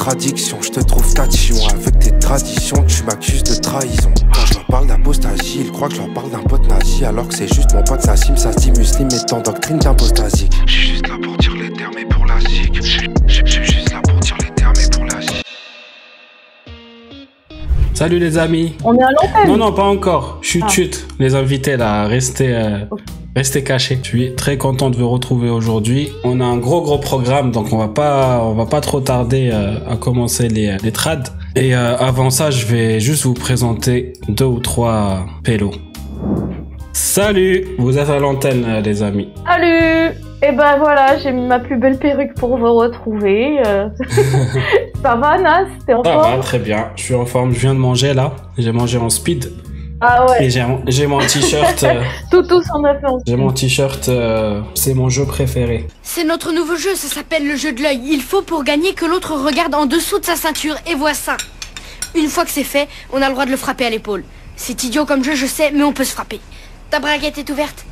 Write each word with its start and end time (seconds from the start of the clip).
Contradictions, 0.00 0.62
je 0.62 0.70
te 0.70 0.80
trouve 0.80 1.12
tatillon. 1.12 1.58
Avec 1.68 1.98
tes 1.98 2.18
traditions, 2.18 2.82
tu 2.88 3.02
m'accuses 3.04 3.42
de 3.44 3.54
trahison. 3.60 4.10
Quand 4.32 4.46
je 4.46 4.54
leur 4.54 4.64
parle 4.64 4.86
d'apostasie, 4.86 5.60
ils 5.66 5.70
croient 5.70 5.88
que 5.88 5.94
je 5.96 6.00
leur 6.00 6.14
parle 6.14 6.30
d'un 6.30 6.38
pote 6.38 6.66
nazi. 6.70 7.04
Alors 7.04 7.28
que 7.28 7.34
c'est 7.34 7.52
juste 7.52 7.74
mon 7.74 7.82
pote 7.82 8.06
Nassim, 8.06 8.34
ça 8.34 8.50
se 8.50 8.56
dit 8.60 8.70
muslim 8.70 9.08
et 9.10 9.32
en 9.34 9.40
doctrine 9.42 9.78
d'impostasie. 9.78 10.48
Je 10.66 10.72
suis 10.72 10.88
juste 10.92 11.06
là 11.06 11.16
pour 11.22 11.36
dire 11.36 11.54
les 11.54 11.70
termes 11.74 11.98
et 11.98 12.06
pour 12.06 12.24
la 12.24 12.40
zik. 12.40 12.74
Je 12.82 12.82
suis 13.44 13.62
juste 13.62 13.92
là 13.92 14.00
pour 14.02 14.18
dire 14.20 14.36
les 14.42 14.54
termes 14.54 14.72
et 14.82 14.90
pour 14.90 15.04
la 15.04 15.20
zik. 15.20 15.42
Salut 17.92 18.18
les 18.18 18.38
amis. 18.38 18.76
On 18.82 18.96
est 18.96 19.02
à 19.02 19.10
l'antenne. 19.10 19.48
Non, 19.48 19.58
non, 19.58 19.72
pas 19.74 19.84
encore. 19.84 20.38
Chut, 20.40 20.62
Ah. 20.64 20.68
chut. 20.70 21.06
Les 21.18 21.34
invités 21.34 21.76
là, 21.76 22.06
restez, 22.06 22.54
euh, 22.54 22.78
restez 23.36 23.62
cachés. 23.64 23.98
Je 24.02 24.08
suis 24.08 24.34
très 24.34 24.56
content 24.58 24.90
de 24.90 24.96
vous 24.96 25.08
retrouver 25.08 25.50
aujourd'hui. 25.50 26.10
On 26.24 26.40
a 26.40 26.44
un 26.44 26.56
gros, 26.58 26.82
gros 26.82 26.98
programme, 26.98 27.50
donc 27.52 27.72
on 27.72 27.78
va 27.78 27.88
pas, 27.88 28.40
on 28.42 28.54
va 28.54 28.66
pas 28.66 28.80
trop 28.80 29.00
tarder 29.00 29.50
euh, 29.52 29.76
à 29.88 29.96
commencer 29.96 30.48
les, 30.48 30.76
les 30.82 30.92
trades. 30.92 31.28
Et 31.56 31.74
euh, 31.74 31.96
avant 31.96 32.30
ça, 32.30 32.50
je 32.50 32.66
vais 32.66 33.00
juste 33.00 33.24
vous 33.24 33.34
présenter 33.34 34.12
deux 34.28 34.44
ou 34.44 34.58
trois 34.60 35.26
pélos. 35.44 35.72
Salut, 36.92 37.66
vous 37.78 37.98
êtes 37.98 38.08
à 38.10 38.18
l'antenne, 38.18 38.64
euh, 38.66 38.80
les 38.80 39.02
amis. 39.02 39.28
Salut 39.46 40.14
Et 40.42 40.52
ben 40.52 40.76
voilà, 40.78 41.16
j'ai 41.18 41.32
mis 41.32 41.46
ma 41.46 41.58
plus 41.58 41.78
belle 41.78 41.98
perruque 41.98 42.34
pour 42.34 42.56
vous 42.56 42.74
retrouver. 42.74 43.60
euh. 43.66 43.88
Ça 45.02 45.16
va, 45.16 45.38
Nas? 45.38 45.64
T'es 45.86 45.94
en 45.94 46.04
Ça 46.04 46.16
va, 46.16 46.22
forme? 46.24 46.40
très 46.40 46.58
bien. 46.58 46.88
Je 46.96 47.02
suis 47.04 47.14
en 47.14 47.24
forme. 47.24 47.52
Je 47.52 47.60
viens 47.60 47.74
de 47.74 47.78
manger 47.78 48.12
là. 48.12 48.32
J'ai 48.58 48.70
mangé 48.72 48.98
en 48.98 49.08
speed. 49.08 49.50
Ah 50.02 50.24
ouais, 50.26 50.46
Et 50.46 50.50
j'ai 50.50 51.06
mon 51.06 51.18
t-shirt. 51.20 51.82
euh, 51.82 52.02
tout 52.30 52.42
tous 52.42 52.64
en 52.72 52.82
a 52.84 52.94
fait 52.98 53.06
en 53.06 53.18
j'ai 53.26 53.36
mon 53.36 53.52
t-shirt. 53.52 54.08
euh, 54.08 54.62
c'est 54.74 54.94
mon 54.94 55.08
jeu 55.10 55.26
préféré. 55.26 55.86
C'est 56.02 56.24
notre 56.24 56.52
nouveau 56.52 56.76
jeu, 56.76 56.94
ça 56.94 57.08
s'appelle 57.08 57.46
le 57.46 57.56
jeu 57.56 57.72
de 57.72 57.82
l'œil. 57.82 58.00
Il 58.10 58.22
faut 58.22 58.40
pour 58.42 58.64
gagner 58.64 58.94
que 58.94 59.04
l'autre 59.04 59.34
regarde 59.34 59.74
en 59.74 59.84
dessous 59.86 60.18
de 60.18 60.24
sa 60.24 60.36
ceinture 60.36 60.76
et 60.90 60.94
voit 60.94 61.12
ça. 61.14 61.36
Une 62.14 62.28
fois 62.28 62.44
que 62.44 62.50
c'est 62.50 62.64
fait, 62.64 62.88
on 63.12 63.20
a 63.20 63.26
le 63.26 63.32
droit 63.34 63.44
de 63.44 63.50
le 63.50 63.56
frapper 63.56 63.84
à 63.84 63.90
l'épaule. 63.90 64.24
C'est 64.56 64.82
idiot 64.84 65.04
comme 65.04 65.22
jeu, 65.22 65.34
je 65.34 65.46
sais, 65.46 65.70
mais 65.70 65.82
on 65.82 65.92
peut 65.92 66.04
se 66.04 66.12
frapper. 66.12 66.40
Ta 66.90 66.98
braguette 66.98 67.38
est 67.38 67.50
ouverte 67.50 67.84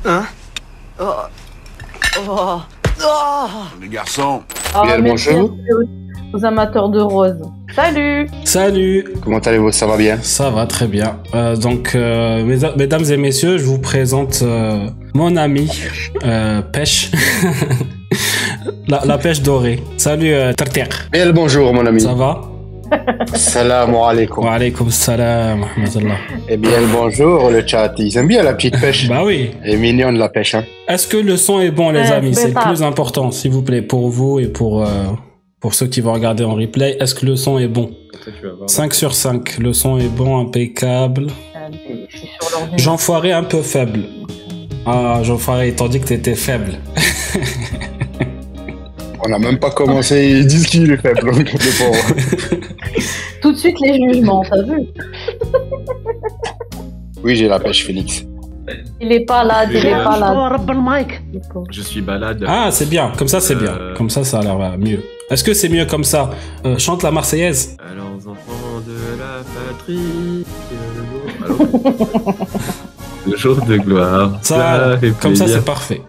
Les 3.79 3.87
garçons, 3.87 4.43
Ah, 4.73 4.81
Bien 4.83 4.97
le 4.97 5.03
merci 5.03 5.29
bonjour. 5.31 5.55
Aux- 6.33 6.45
amateurs 6.45 6.89
de 6.89 6.99
rose. 7.01 7.41
Salut 7.75 8.27
Salut. 8.45 9.05
Comment 9.23 9.39
allez-vous? 9.39 9.71
Ça 9.71 9.85
va 9.87 9.97
bien? 9.97 10.17
Ça 10.21 10.49
va 10.49 10.65
très 10.65 10.87
bien. 10.87 11.17
Euh, 11.35 11.55
donc, 11.55 11.93
euh, 11.95 12.43
mes- 12.43 12.57
mesdames 12.77 13.03
et 13.11 13.17
messieurs, 13.17 13.57
je 13.57 13.63
vous 13.65 13.79
présente 13.79 14.39
euh, 14.41 14.87
mon 15.13 15.35
ami 15.37 15.69
euh, 16.25 16.61
Pêche. 16.61 17.11
la, 18.87 19.01
la 19.05 19.17
pêche 19.17 19.41
dorée. 19.41 19.79
Salut 19.97 20.33
euh, 20.33 20.53
Tartier. 20.53 20.85
Bien 21.11 21.25
le 21.25 21.31
bonjour 21.31 21.73
mon 21.73 21.85
ami. 21.85 22.01
Ça 22.01 22.13
va? 22.13 22.41
Salam 23.35 23.93
alaikum. 23.95 24.43
Wa 24.45 24.53
alaykoum 24.53 24.89
salam. 24.89 25.63
Eh 26.47 26.57
bien 26.57 26.81
le 26.81 26.87
bonjour, 26.91 27.51
le 27.51 27.63
chat. 27.65 27.93
Ils 27.99 28.17
aiment 28.17 28.27
bien 28.27 28.41
la 28.41 28.53
petite 28.53 28.79
pêche. 28.81 29.07
Bah 29.07 29.21
oui. 29.23 29.51
Elle 29.63 29.75
est 29.75 29.77
mignonne 29.77 30.17
la 30.17 30.27
pêche. 30.29 30.55
Hein. 30.55 30.63
Est-ce 30.87 31.05
que 31.07 31.17
le 31.17 31.37
son 31.37 31.59
est 31.59 31.69
bon, 31.69 31.91
les 31.91 31.99
Ouais, 31.99 32.11
amis? 32.13 32.33
c'est 32.33 32.47
le 32.47 32.53
plus 32.55 32.81
important, 32.81 33.29
s'il 33.29 33.51
vous 33.51 33.61
plaît, 33.61 33.83
pour 33.83 34.09
vous 34.09 34.39
et 34.39 34.47
pour, 34.47 34.81
euh, 34.81 34.87
pour 35.59 35.73
ceux 35.73 35.87
qui 35.87 36.01
vont 36.01 36.13
regarder 36.13 36.43
en 36.43 36.55
replay. 36.55 36.97
Est-ce 36.99 37.15
que 37.15 37.25
le 37.25 37.35
son 37.35 37.57
est 37.57 37.67
bon? 37.67 37.91
5 38.67 38.93
sur 38.93 39.13
5. 39.13 39.57
Le 39.59 39.73
son 39.73 39.97
est 39.97 40.07
bon, 40.07 40.39
impeccable. 40.39 41.27
Euh. 41.55 41.69
Jean 42.77 42.97
Foiré 42.97 43.31
un 43.31 43.43
peu 43.43 43.61
faible. 43.61 44.01
Ah, 44.85 45.19
Jean 45.23 45.37
Foiré, 45.37 45.73
t'as 45.75 45.87
dit 45.87 45.99
que 45.99 46.07
t'étais 46.07 46.35
faible. 46.35 46.73
On 49.23 49.29
n'a 49.29 49.39
même 49.39 49.59
pas 49.59 49.71
commencé. 49.71 50.37
Ils 50.39 50.47
disent 50.47 50.67
qu'il 50.67 50.91
est 50.91 50.97
faible. 50.97 51.19
Tout 53.41 53.51
de 53.51 53.57
suite 53.57 53.79
les 53.81 53.99
jugements, 54.01 54.43
t'as 54.49 54.63
vu? 54.63 54.81
Oui, 57.21 57.35
j'ai 57.35 57.49
la 57.49 57.59
pêche, 57.59 57.85
Félix. 57.85 58.23
Il 59.01 59.11
est 59.11 59.25
pas 59.25 59.43
là, 59.43 59.65
il 59.69 59.75
est 59.75 59.91
pas 59.91 60.17
là. 60.17 60.57
Je 61.69 61.81
suis 61.81 61.99
balade. 61.99 62.45
Ah, 62.47 62.69
c'est 62.71 62.87
bien. 62.87 63.11
Comme 63.17 63.27
ça, 63.27 63.41
c'est 63.41 63.55
bien. 63.55 63.77
Euh. 63.77 63.93
Comme 63.93 64.09
ça, 64.09 64.23
ça 64.23 64.39
a 64.39 64.41
l'air 64.41 64.77
mieux. 64.77 65.03
Est-ce 65.29 65.43
que 65.43 65.53
c'est 65.53 65.69
mieux 65.69 65.85
comme 65.85 66.03
ça 66.03 66.31
Euh, 66.65 66.77
Chante 66.77 67.03
la 67.03 67.11
Marseillaise. 67.11 67.77
Alors, 67.91 68.07
aux 68.17 68.27
enfants 68.29 68.81
de 68.85 68.95
la 69.19 69.43
patrie, 69.53 70.45
le 70.71 71.55
jour- 71.57 71.75
Allô 72.25 72.35
le 73.27 73.37
jour 73.37 73.57
de 73.65 73.77
gloire. 73.77 74.39
Ça, 74.41 74.97
fait 74.99 75.11
Comme 75.19 75.35
ça, 75.35 75.45
c'est 75.47 75.63
parfait. 75.63 76.01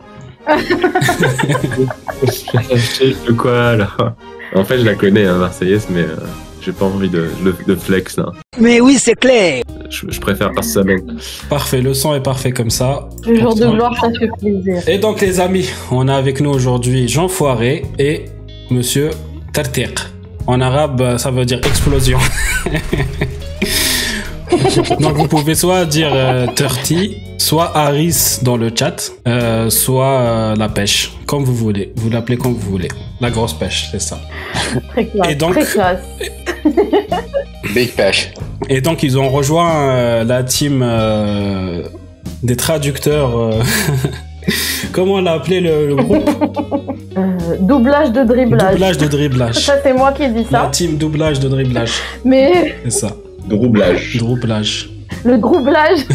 Je 2.25 3.33
quoi 3.33 3.77
là 3.77 3.89
En 4.55 4.65
fait, 4.65 4.79
je 4.79 4.85
la 4.85 4.95
connais, 4.95 5.27
hein, 5.27 5.37
Marseillaise, 5.39 5.87
mais 5.91 6.03
euh, 6.03 6.17
j'ai 6.63 6.73
pas 6.73 6.87
envie 6.87 7.09
de, 7.09 7.29
de, 7.45 7.55
de 7.67 7.75
flex 7.75 8.17
là. 8.17 8.27
Mais 8.59 8.81
oui, 8.81 8.97
c'est 8.99 9.15
clair. 9.17 9.63
Je, 9.91 10.07
je 10.09 10.21
préfère 10.21 10.53
par 10.53 10.65
semaine. 10.65 11.19
Parfait. 11.49 11.81
Le 11.83 11.95
son 11.95 12.15
est 12.15 12.23
parfait 12.23 12.53
comme 12.53 12.71
ça. 12.71 13.09
Le 13.27 13.39
jour 13.41 13.55
de 13.55 13.67
gloire, 13.67 13.95
ça 14.01 14.09
fait 14.19 14.31
plaisir. 14.39 14.89
Et 14.89 14.99
donc, 14.99 15.21
les 15.21 15.41
amis, 15.41 15.69
on 15.91 16.09
a 16.09 16.15
avec 16.15 16.41
nous 16.41 16.51
aujourd'hui 16.51 17.09
Jean 17.09 17.29
Foiré 17.29 17.85
et 17.99 18.27
Monsieur 18.71 19.11
Tartiq. 19.53 19.99
En 20.47 20.61
arabe, 20.61 21.01
euh, 21.01 21.19
ça 21.19 21.31
veut 21.31 21.45
dire 21.45 21.59
explosion. 21.65 22.19
donc, 25.01 25.17
vous 25.17 25.29
pouvez 25.29 25.55
soit 25.55 25.85
dire 25.85 26.11
euh, 26.13 26.47
Turti, 26.55 27.17
soit 27.39 27.77
Harris 27.77 28.39
dans 28.43 28.57
le 28.57 28.71
chat, 28.75 29.11
euh, 29.29 29.69
soit 29.71 30.21
euh, 30.21 30.57
la 30.57 30.69
pêche, 30.69 31.13
comme 31.27 31.45
vous 31.45 31.55
voulez. 31.55 31.93
Vous 31.97 32.11
l'appelez 32.11 32.37
comme 32.37 32.55
vous 32.55 32.71
voulez. 32.71 32.89
La 33.21 33.31
grosse 33.31 33.53
pêche, 33.53 33.89
c'est 33.91 34.01
ça. 34.01 34.19
Très 34.91 35.07
classe. 35.07 35.31
Et 35.31 35.35
donc- 35.35 35.53
Très 35.59 35.65
classe. 35.73 36.01
Big 37.75 37.93
pêche. 37.95 38.33
Et 38.69 38.81
donc, 38.81 39.03
ils 39.03 39.19
ont 39.19 39.29
rejoint 39.29 39.71
euh, 39.91 40.25
la 40.25 40.43
team 40.43 40.81
euh, 40.83 41.83
des 42.43 42.57
traducteurs. 42.57 43.39
euh, 43.39 43.53
Comment 44.93 45.15
on 45.15 45.23
l'a 45.23 45.33
appelé 45.33 45.61
le, 45.61 45.87
le 45.89 45.97
groupe? 45.97 46.29
Euh, 47.17 47.30
doublage 47.59 48.13
de 48.13 48.23
dribblage. 48.25 48.73
Doublage 48.73 48.99
de 48.99 49.07
dribblage. 49.09 49.55
Ça, 49.67 49.75
c'est 49.83 49.93
moi 49.93 50.13
qui 50.13 50.29
dis 50.29 50.47
La 50.51 50.63
ça. 50.65 50.69
team 50.73 50.97
doublage 50.97 51.41
de 51.41 51.49
dribblage. 51.49 51.93
Mais 52.25 52.77
C'est 52.85 52.91
ça. 52.91 53.17
Roublage. 53.51 54.17
Doublage. 54.19 54.91
le 55.25 55.39
droublage. 55.39 56.01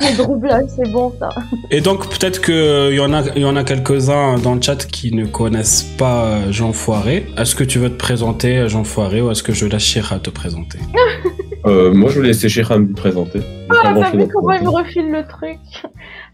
le 0.00 0.16
droublage, 0.16 0.64
c'est 0.76 0.90
bon 0.90 1.12
ça. 1.18 1.28
Et 1.70 1.80
donc, 1.80 2.08
peut-être 2.08 2.40
qu'il 2.40 2.94
y 2.94 3.00
en 3.00 3.12
a, 3.12 3.22
il 3.36 3.42
y 3.42 3.44
en 3.44 3.56
a 3.56 3.64
quelques-uns 3.64 4.38
dans 4.38 4.54
le 4.54 4.62
chat 4.62 4.86
qui 4.86 5.12
ne 5.14 5.26
connaissent 5.26 5.82
pas 5.98 6.24
euh, 6.24 6.52
Jean 6.52 6.72
Foiré. 6.72 7.26
Est-ce 7.36 7.54
que 7.54 7.64
tu 7.64 7.78
veux 7.78 7.90
te 7.90 7.96
présenter, 7.98 8.68
Jean 8.68 8.84
Foiré, 8.84 9.20
ou 9.20 9.30
est-ce 9.30 9.42
que 9.42 9.52
je 9.52 9.66
laisse 9.66 9.82
Chira 9.82 10.18
te 10.18 10.30
présenter? 10.30 10.78
Euh, 11.66 11.94
moi, 11.94 12.10
je 12.10 12.16
voulais 12.16 12.28
laisser 12.28 12.48
Chira 12.48 12.78
me 12.78 12.92
présenter. 12.92 13.40
Ah, 13.70 13.94
t'as 13.94 14.10
vu 14.10 14.28
comment 14.28 14.52
il 14.52 14.64
me 14.64 14.68
refile 14.68 15.10
le 15.10 15.26
truc 15.26 15.58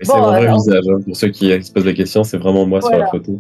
Et 0.01 0.05
C'est 0.05 0.17
mon 0.17 0.23
vrai 0.25 0.47
alors. 0.47 0.57
visage. 0.57 0.85
hein. 0.89 0.99
Pour 1.05 1.17
ceux 1.17 1.29
qui 1.29 1.63
se 1.63 1.73
posent 1.73 1.87
la 1.87 1.93
question, 1.93 2.25
c'est 2.25 2.37
vraiment 2.39 2.67
moi 2.67 2.81
sur 2.81 2.97
la 2.97 3.07
photo. 3.07 3.39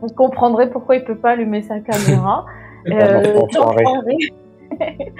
Vous 0.00 0.08
comprendrez 0.14 0.68
pourquoi 0.70 0.96
il 0.96 1.04
peut 1.04 1.16
pas 1.16 1.30
allumer 1.30 1.62
sa 1.62 1.78
caméra. 1.80 2.44
Foiré. 3.54 3.84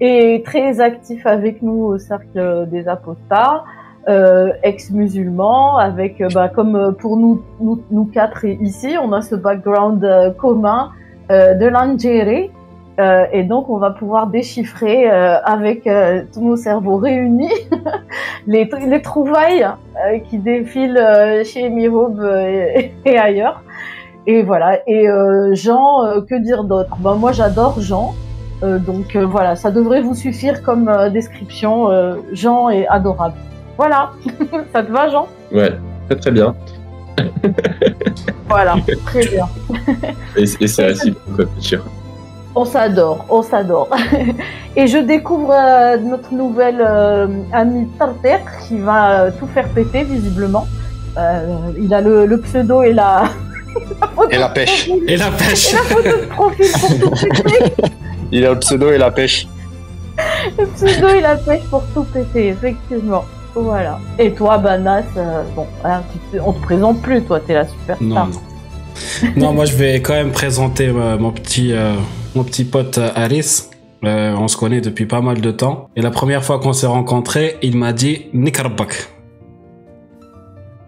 Et 0.00 0.42
très 0.44 0.80
actif 0.80 1.26
avec 1.26 1.62
nous 1.62 1.84
au 1.84 1.98
cercle 1.98 2.68
des 2.70 2.88
apostats, 2.88 3.64
euh, 4.08 4.50
ex-musulman, 4.62 5.76
avec, 5.78 6.20
euh, 6.20 6.28
bah, 6.34 6.48
comme 6.48 6.76
euh, 6.76 6.92
pour 6.92 7.16
nous, 7.16 7.42
nous, 7.60 7.80
nous 7.90 8.04
quatre 8.04 8.44
ici, 8.44 8.96
on 9.02 9.12
a 9.12 9.22
ce 9.22 9.34
background 9.34 10.04
euh, 10.04 10.30
commun 10.32 10.90
euh, 11.30 11.54
de 11.54 11.66
l'Algérie. 11.66 12.50
Euh, 12.98 13.26
et 13.32 13.42
donc, 13.42 13.68
on 13.68 13.78
va 13.78 13.90
pouvoir 13.90 14.28
déchiffrer 14.28 15.10
euh, 15.10 15.38
avec 15.42 15.86
euh, 15.86 16.22
tous 16.32 16.40
nos 16.40 16.56
cerveaux 16.56 16.96
réunis 16.96 17.52
les, 18.46 18.68
les 18.86 19.02
trouvailles 19.02 19.64
euh, 19.64 20.18
qui 20.30 20.38
défilent 20.38 21.42
chez 21.44 21.68
Mirob 21.68 22.22
et, 22.24 22.92
et 23.04 23.18
ailleurs. 23.18 23.62
Et 24.26 24.42
voilà. 24.42 24.80
Et 24.88 25.06
Jean, 25.52 26.02
que 26.28 26.34
dire 26.34 26.64
d'autre? 26.64 26.96
Ben, 26.98 27.14
Moi, 27.14 27.30
j'adore 27.30 27.80
Jean. 27.80 28.12
Donc 28.62 29.14
voilà, 29.14 29.54
ça 29.54 29.70
devrait 29.70 30.00
vous 30.00 30.16
suffire 30.16 30.64
comme 30.64 30.90
description. 31.12 31.88
Jean 32.32 32.68
est 32.70 32.88
adorable. 32.88 33.36
Voilà. 33.76 34.10
ça 34.72 34.82
te 34.82 34.90
va, 34.90 35.08
Jean? 35.10 35.28
Ouais, 35.52 35.70
très 36.08 36.18
très 36.18 36.30
bien. 36.32 36.56
Voilà. 38.48 38.74
Très 39.04 39.26
bien. 39.28 39.46
Et, 40.36 40.42
et 40.42 40.66
c'est 40.66 41.12
quoi, 41.36 41.44
Chira. 41.60 41.84
On 42.58 42.64
s'adore, 42.64 43.24
on 43.28 43.42
s'adore. 43.42 43.88
Et 44.76 44.86
je 44.86 44.98
découvre 44.98 45.52
euh, 45.52 45.98
notre 45.98 46.32
nouvelle 46.32 46.80
euh, 46.80 47.26
amie 47.52 47.86
Tarter 47.98 48.38
qui 48.66 48.78
va 48.78 49.20
euh, 49.26 49.30
tout 49.38 49.46
faire 49.48 49.68
péter 49.68 50.04
visiblement. 50.04 50.66
Euh, 51.18 51.56
il 51.78 51.92
a 51.94 52.00
le, 52.00 52.24
le 52.26 52.40
pseudo 52.40 52.82
et 52.82 52.92
la, 52.94 53.24
la 54.00 54.24
Et 54.30 54.38
la 54.38 54.48
pêche. 54.48 54.88
Et 55.06 55.16
la 55.16 55.30
pêche 55.30 55.72
et 55.72 55.76
la 55.76 55.82
photo 55.82 56.08
de 56.08 56.26
profil 56.26 56.66
pour 57.00 57.10
tout 57.10 57.28
péter. 57.42 57.72
Il 58.32 58.44
a 58.46 58.50
le 58.52 58.58
pseudo 58.58 58.90
et 58.90 58.98
la 58.98 59.10
pêche. 59.10 59.46
Le 60.58 60.66
pseudo, 60.66 61.08
il 61.18 61.24
a 61.26 61.36
pêche 61.36 61.62
pour 61.70 61.82
tout 61.94 62.04
péter, 62.04 62.48
effectivement. 62.48 63.24
Voilà. 63.54 63.98
Et 64.18 64.32
toi, 64.32 64.56
Banas, 64.58 65.02
euh, 65.18 65.42
bon, 65.54 65.66
hein, 65.84 66.00
tu 66.12 66.38
te- 66.38 66.42
on 66.42 66.52
te 66.52 66.62
présente 66.62 67.00
plus, 67.02 67.22
toi, 67.22 67.38
t'es 67.40 67.54
la 67.54 67.66
superstar. 67.66 68.06
Non, 68.08 68.26
non. 68.26 69.30
non, 69.36 69.52
moi 69.52 69.64
je 69.66 69.74
vais 69.76 70.00
quand 70.00 70.14
même 70.14 70.32
présenter 70.32 70.88
euh, 70.88 71.16
mon 71.18 71.30
petit, 71.32 71.72
euh, 71.72 71.92
mon 72.36 72.44
petit 72.44 72.64
pote 72.64 72.98
Aris. 72.98 73.62
Euh, 74.04 74.34
on 74.36 74.46
se 74.46 74.56
connaît 74.56 74.82
depuis 74.82 75.06
pas 75.06 75.22
mal 75.22 75.40
de 75.40 75.50
temps. 75.50 75.88
Et 75.96 76.02
la 76.02 76.10
première 76.10 76.44
fois 76.44 76.58
qu'on 76.60 76.74
s'est 76.74 76.86
rencontrés, 76.86 77.56
il 77.62 77.76
m'a 77.76 77.92
dit 77.92 78.26
Nikarbak. 78.34 79.08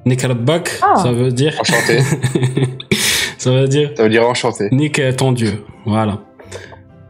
Nikarbak, 0.04 0.78
ah. 0.82 0.96
ça 0.96 1.12
veut 1.12 1.32
dire. 1.32 1.56
Enchanté. 1.60 2.00
ça 3.38 3.50
veut 3.50 3.66
dire. 3.66 3.92
Ça 3.96 4.02
veut 4.02 4.10
dire 4.10 4.28
enchanté. 4.28 4.68
Nik 4.72 5.00
ton 5.16 5.32
Dieu. 5.32 5.64
Voilà. 5.86 6.20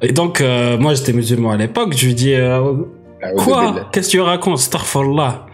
Et 0.01 0.13
donc, 0.13 0.41
euh, 0.41 0.79
moi 0.79 0.95
j'étais 0.95 1.13
musulman 1.13 1.51
à 1.51 1.57
l'époque, 1.57 1.93
je 1.97 2.07
lui 2.07 2.15
dis 2.15 2.35
euh, 2.35 2.75
ah 3.21 3.31
Quoi 3.37 3.89
Qu'est-ce 3.91 4.09
que 4.09 4.13
tu 4.13 4.21
racontes 4.21 4.59
Starfallah. 4.59 5.47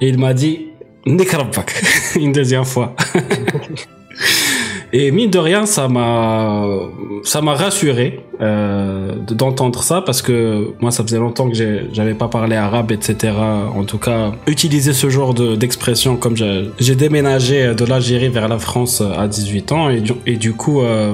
Et 0.00 0.08
il 0.08 0.18
m'a 0.18 0.34
dit 0.34 0.68
Nikrabak, 1.06 1.82
une 2.16 2.30
deuxième 2.32 2.64
fois. 2.64 2.94
Et 4.92 5.10
mine 5.10 5.28
de 5.30 5.38
rien, 5.38 5.66
ça 5.66 5.86
m'a, 5.86 6.64
ça 7.22 7.42
m'a 7.42 7.52
rassuré 7.54 8.20
euh, 8.40 9.12
de- 9.26 9.34
d'entendre 9.34 9.82
ça 9.82 10.00
parce 10.00 10.22
que 10.22 10.68
moi, 10.80 10.90
ça 10.90 11.02
faisait 11.02 11.18
longtemps 11.18 11.50
que 11.50 11.54
j'avais 11.92 12.14
pas 12.14 12.28
parlé 12.28 12.56
arabe, 12.56 12.90
etc. 12.92 13.34
En 13.76 13.84
tout 13.84 13.98
cas, 13.98 14.32
utiliser 14.46 14.94
ce 14.94 15.10
genre 15.10 15.34
de- 15.34 15.56
d'expression 15.56 16.16
comme 16.16 16.36
j'ai 16.36 16.94
déménagé 16.94 17.74
de 17.74 17.84
l'Algérie 17.84 18.28
vers 18.30 18.48
la 18.48 18.58
France 18.58 19.02
à 19.02 19.28
18 19.28 19.72
ans 19.72 19.90
et 19.90 20.36
du, 20.36 20.52
coup, 20.54 20.80
euh, 20.80 21.12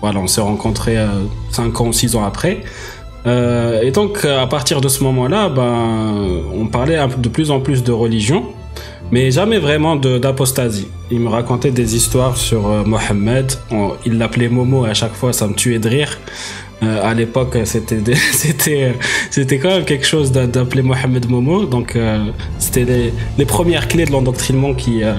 voilà, 0.00 0.20
on 0.20 0.28
s'est 0.28 0.40
rencontrés 0.40 0.98
5 1.50 1.80
ans, 1.80 1.90
6 1.90 2.14
ans 2.14 2.24
après. 2.24 2.60
Euh, 3.26 3.82
et 3.82 3.90
donc, 3.90 4.24
à 4.24 4.46
partir 4.46 4.80
de 4.80 4.86
ce 4.88 5.02
moment-là, 5.02 5.48
ben, 5.48 6.42
on 6.54 6.66
parlait 6.66 6.98
de 7.18 7.28
plus 7.28 7.50
en 7.50 7.58
plus 7.58 7.82
de 7.82 7.90
religion, 7.90 8.44
mais 9.10 9.30
jamais 9.30 9.58
vraiment 9.58 9.96
d'apostasie. 9.96 10.88
Il 11.10 11.20
me 11.20 11.28
racontait 11.28 11.70
des 11.70 11.96
histoires 11.96 12.36
sur 12.36 12.68
euh, 12.68 12.84
Mohammed. 12.84 13.52
On- 13.70 13.92
il 14.04 14.18
l'appelait 14.18 14.48
Momo 14.48 14.86
et 14.86 14.90
à 14.90 14.94
chaque 14.94 15.14
fois, 15.14 15.32
ça 15.32 15.46
me 15.46 15.54
tuait 15.54 15.78
de 15.78 15.88
rire. 15.88 16.18
Euh, 16.82 17.02
à 17.02 17.12
l'époque, 17.14 17.56
c'était 17.64 17.96
quand 19.62 19.68
même 19.70 19.84
quelque 19.84 20.06
chose 20.06 20.30
d'a- 20.30 20.46
d'appeler 20.46 20.82
Mohammed 20.82 21.28
Momo. 21.28 21.64
Donc, 21.64 21.96
euh, 21.96 22.24
c'était 22.58 23.12
les, 23.38 23.44
premières 23.46 23.88
clés 23.88 24.04
de 24.04 24.12
l'endoctrinement 24.12 24.74
qui 24.74 25.02
euh, 25.02 25.14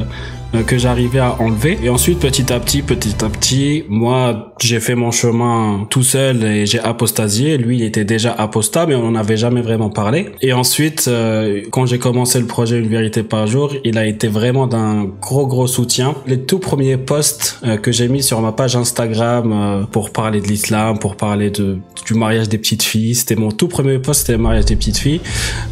que 0.66 0.78
j'arrivais 0.78 1.20
à 1.20 1.36
enlever. 1.40 1.78
Et 1.84 1.90
ensuite, 1.90 2.20
petit 2.20 2.52
à 2.52 2.60
petit, 2.60 2.82
petit 2.82 3.24
à 3.24 3.30
petit, 3.30 3.84
moi, 3.88 4.54
j'ai 4.60 4.80
fait 4.80 4.96
mon 4.96 5.12
chemin 5.12 5.86
tout 5.90 6.04
seul 6.04 6.44
et 6.44 6.66
j'ai 6.66 6.80
apostasié. 6.80 7.58
Lui, 7.58 7.78
il 7.78 7.84
était 7.84 8.06
déjà 8.06 8.34
apostat, 8.34 8.86
mais 8.86 8.96
on 8.96 9.12
n'en 9.12 9.20
avait 9.20 9.38
jamais 9.38 9.62
vraiment 9.62 9.90
parlé. 9.90 10.30
Et 10.42 10.54
ensuite, 10.54 11.06
euh, 11.08 11.62
quand 11.72 11.86
j'ai 11.86 12.00
commencé 12.00 12.40
le 12.40 12.46
projet 12.46 12.80
Une 12.80 12.88
vérité 12.88 13.24
par 13.24 13.48
jour, 13.48 13.74
il 13.84 13.98
a 13.98 14.06
été 14.06 14.28
vraiment 14.28 14.68
d'un 14.68 15.06
gros, 15.22 15.48
gros 15.48 15.68
soutien. 15.68 16.16
Les 16.28 16.40
tout 16.40 16.60
premiers 16.60 16.98
posts 16.98 17.60
euh, 17.64 17.78
que 17.78 17.92
j'ai 17.92 18.08
mis 18.08 18.24
sur 18.24 18.42
ma 18.42 18.52
page 18.52 18.76
Instagram 18.76 19.52
euh, 19.52 19.84
pour 19.86 20.12
parler 20.12 20.42
de 20.42 20.48
l'islam, 20.48 20.98
pour 21.00 21.16
parler 21.16 21.50
de, 21.52 21.78
du 22.06 22.14
mariage 22.14 22.50
des 22.50 22.58
petites 22.58 22.84
filles, 22.84 23.16
c'était 23.16 23.36
mon 23.36 23.52
tout 23.52 23.68
premier 23.68 24.00
post, 24.00 24.22
c'était 24.22 24.34
le 24.34 24.44
mariage 24.44 24.66
des 24.66 24.76
petites 24.76 24.98
filles. 24.98 25.22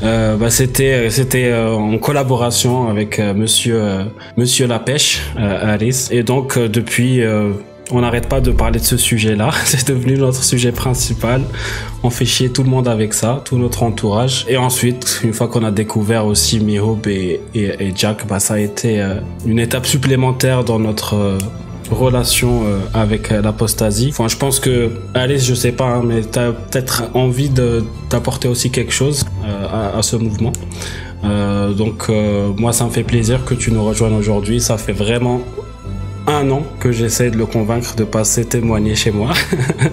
Euh, 0.03 0.35
bah, 0.38 0.50
c'était, 0.50 1.09
c'était 1.09 1.45
euh, 1.45 1.74
en 1.74 1.97
collaboration 1.97 2.89
avec 2.89 3.19
euh, 3.19 3.33
monsieur, 3.33 3.81
euh, 3.81 4.03
monsieur 4.38 4.67
La 4.68 4.80
Pêche, 4.80 5.22
euh, 5.38 5.74
Harris. 5.74 6.08
Et 6.12 6.24
donc, 6.24 6.58
euh, 6.58 6.68
depuis, 6.68 7.22
euh, 7.22 7.52
on 7.92 8.02
n'arrête 8.02 8.28
pas 8.28 8.42
de 8.42 8.52
parler 8.52 8.80
de 8.80 8.86
ce 8.86 8.98
sujet-là. 8.98 9.50
C'est 9.66 9.88
devenu 9.88 10.18
notre 10.18 10.44
sujet 10.44 10.72
principal. 10.72 11.42
On 12.04 12.10
fait 12.10 12.25
chier 12.25 12.50
tout 12.50 12.64
le 12.64 12.69
monde 12.69 12.88
avec 12.88 13.14
ça, 13.14 13.42
tout 13.46 13.58
notre 13.58 13.84
entourage. 13.84 14.46
Et 14.48 14.58
ensuite, 14.58 15.22
une 15.24 15.34
fois 15.34 15.48
qu'on 15.48 15.64
a 15.64 15.72
découvert 15.72 16.25
aussi 16.25 16.60
Mihoub 16.60 17.08
et, 17.08 17.42
et, 17.56 17.94
Jack, 17.96 18.28
bah, 18.28 18.40
ça 18.40 18.56
a 18.56 18.60
été 18.60 19.04
une 19.46 19.60
étape 19.60 19.86
supplémentaire 19.86 20.64
dans 20.64 20.80
notre 20.80 21.38
relation 21.90 22.63
avec 22.94 23.30
l'apostasie. 23.30 24.10
Enfin, 24.12 24.28
je 24.28 24.36
pense 24.36 24.60
que 24.60 24.92
Alice, 25.13 25.46
je 25.46 25.54
sais 25.54 25.72
pas, 25.72 25.86
hein, 25.86 26.04
mais 26.06 26.22
t'as 26.22 26.52
peut-être 26.52 27.06
envie 27.13 27.50
d'apporter 27.50 28.50
aussi 28.50 28.70
quelque 28.70 28.92
chose 28.92 29.25
à 29.72 30.02
ce 30.02 30.18
mouvement. 30.18 30.52
Euh, 31.24 31.74
donc 31.74 32.06
euh, 32.10 32.52
moi, 32.58 32.74
ça 32.74 32.86
me 32.86 32.90
fait 32.90 33.04
plaisir 33.04 33.46
que 33.46 33.54
tu 33.54 33.72
nous 33.72 33.84
rejoignes 33.84 34.16
aujourd'hui. 34.16 34.62
Ça 34.62 34.78
fait 34.78 34.94
vraiment 34.94 35.42
un 36.28 36.50
an 36.52 36.64
que 36.80 36.92
j'essaie 36.92 37.31
de 37.31 37.38
le 37.38 37.46
convaincre 37.46 37.96
de 37.96 38.04
passer 38.04 38.46
témoigner 38.46 38.96
chez 38.96 39.12
moi. 39.12 39.31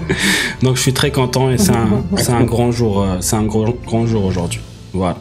donc 0.63 0.77
je 0.77 0.83
suis 0.83 0.93
très 0.93 1.11
content 1.11 1.51
et 1.51 1.59
c'est 1.59 1.73
un, 1.73 2.03
c'est 2.17 2.33
un 2.33 2.45
grand 2.45 2.73
jour, 2.73 3.03
euh, 3.03 3.17
c'est 3.21 3.37
un 3.37 3.45
grand, 3.45 3.75
grand 3.85 4.07
jour 4.07 4.25
aujourd'hui. 4.25 4.61
Voilà. 4.93 5.17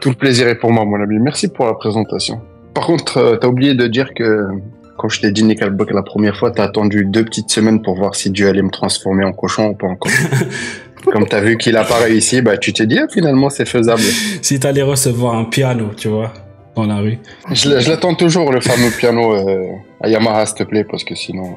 Tout 0.00 0.10
le 0.10 0.16
plaisir 0.16 0.48
est 0.48 0.56
pour 0.56 0.70
moi, 0.70 0.84
mon 0.84 1.00
ami. 1.00 1.18
Merci 1.18 1.48
pour 1.48 1.66
la 1.66 1.74
présentation. 1.74 2.40
Par 2.74 2.86
contre, 2.86 3.38
t'as 3.40 3.46
oublié 3.46 3.74
de 3.74 3.86
dire 3.86 4.12
que 4.14 4.48
quand 4.96 5.08
je 5.08 5.20
t'ai 5.20 5.30
dit 5.30 5.44
Nickelback 5.44 5.92
la 5.92 6.02
première 6.02 6.36
fois, 6.36 6.50
t'as 6.50 6.64
attendu 6.64 7.04
deux 7.04 7.24
petites 7.24 7.50
semaines 7.50 7.82
pour 7.82 7.96
voir 7.96 8.14
si 8.14 8.30
Dieu 8.30 8.48
allait 8.48 8.62
me 8.62 8.70
transformer 8.70 9.24
en 9.24 9.32
cochon 9.32 9.68
ou 9.68 9.74
pas 9.74 9.86
encore. 9.86 10.12
Comme 11.12 11.26
t'as 11.26 11.40
vu 11.40 11.56
qu'il 11.56 11.76
a 11.76 11.84
pas 11.84 11.98
réussi, 11.98 12.40
bah 12.42 12.56
tu 12.56 12.72
t'es 12.72 12.86
dit 12.86 12.98
ah, 12.98 13.06
finalement 13.12 13.50
c'est 13.50 13.66
faisable. 13.66 14.02
Si 14.42 14.60
t'allais 14.60 14.82
recevoir 14.82 15.34
un 15.36 15.44
piano, 15.44 15.90
tu 15.96 16.08
vois, 16.08 16.32
dans 16.76 16.86
la 16.86 16.96
rue. 16.96 17.18
Je, 17.50 17.88
l'attends 17.88 18.14
toujours 18.14 18.52
le 18.52 18.60
fameux 18.60 18.90
piano 18.90 19.34
euh, 19.34 19.64
à 20.02 20.08
Yamaha 20.08 20.46
s'il 20.46 20.56
te 20.56 20.62
plaît 20.64 20.84
parce 20.84 21.04
que 21.04 21.14
sinon. 21.14 21.56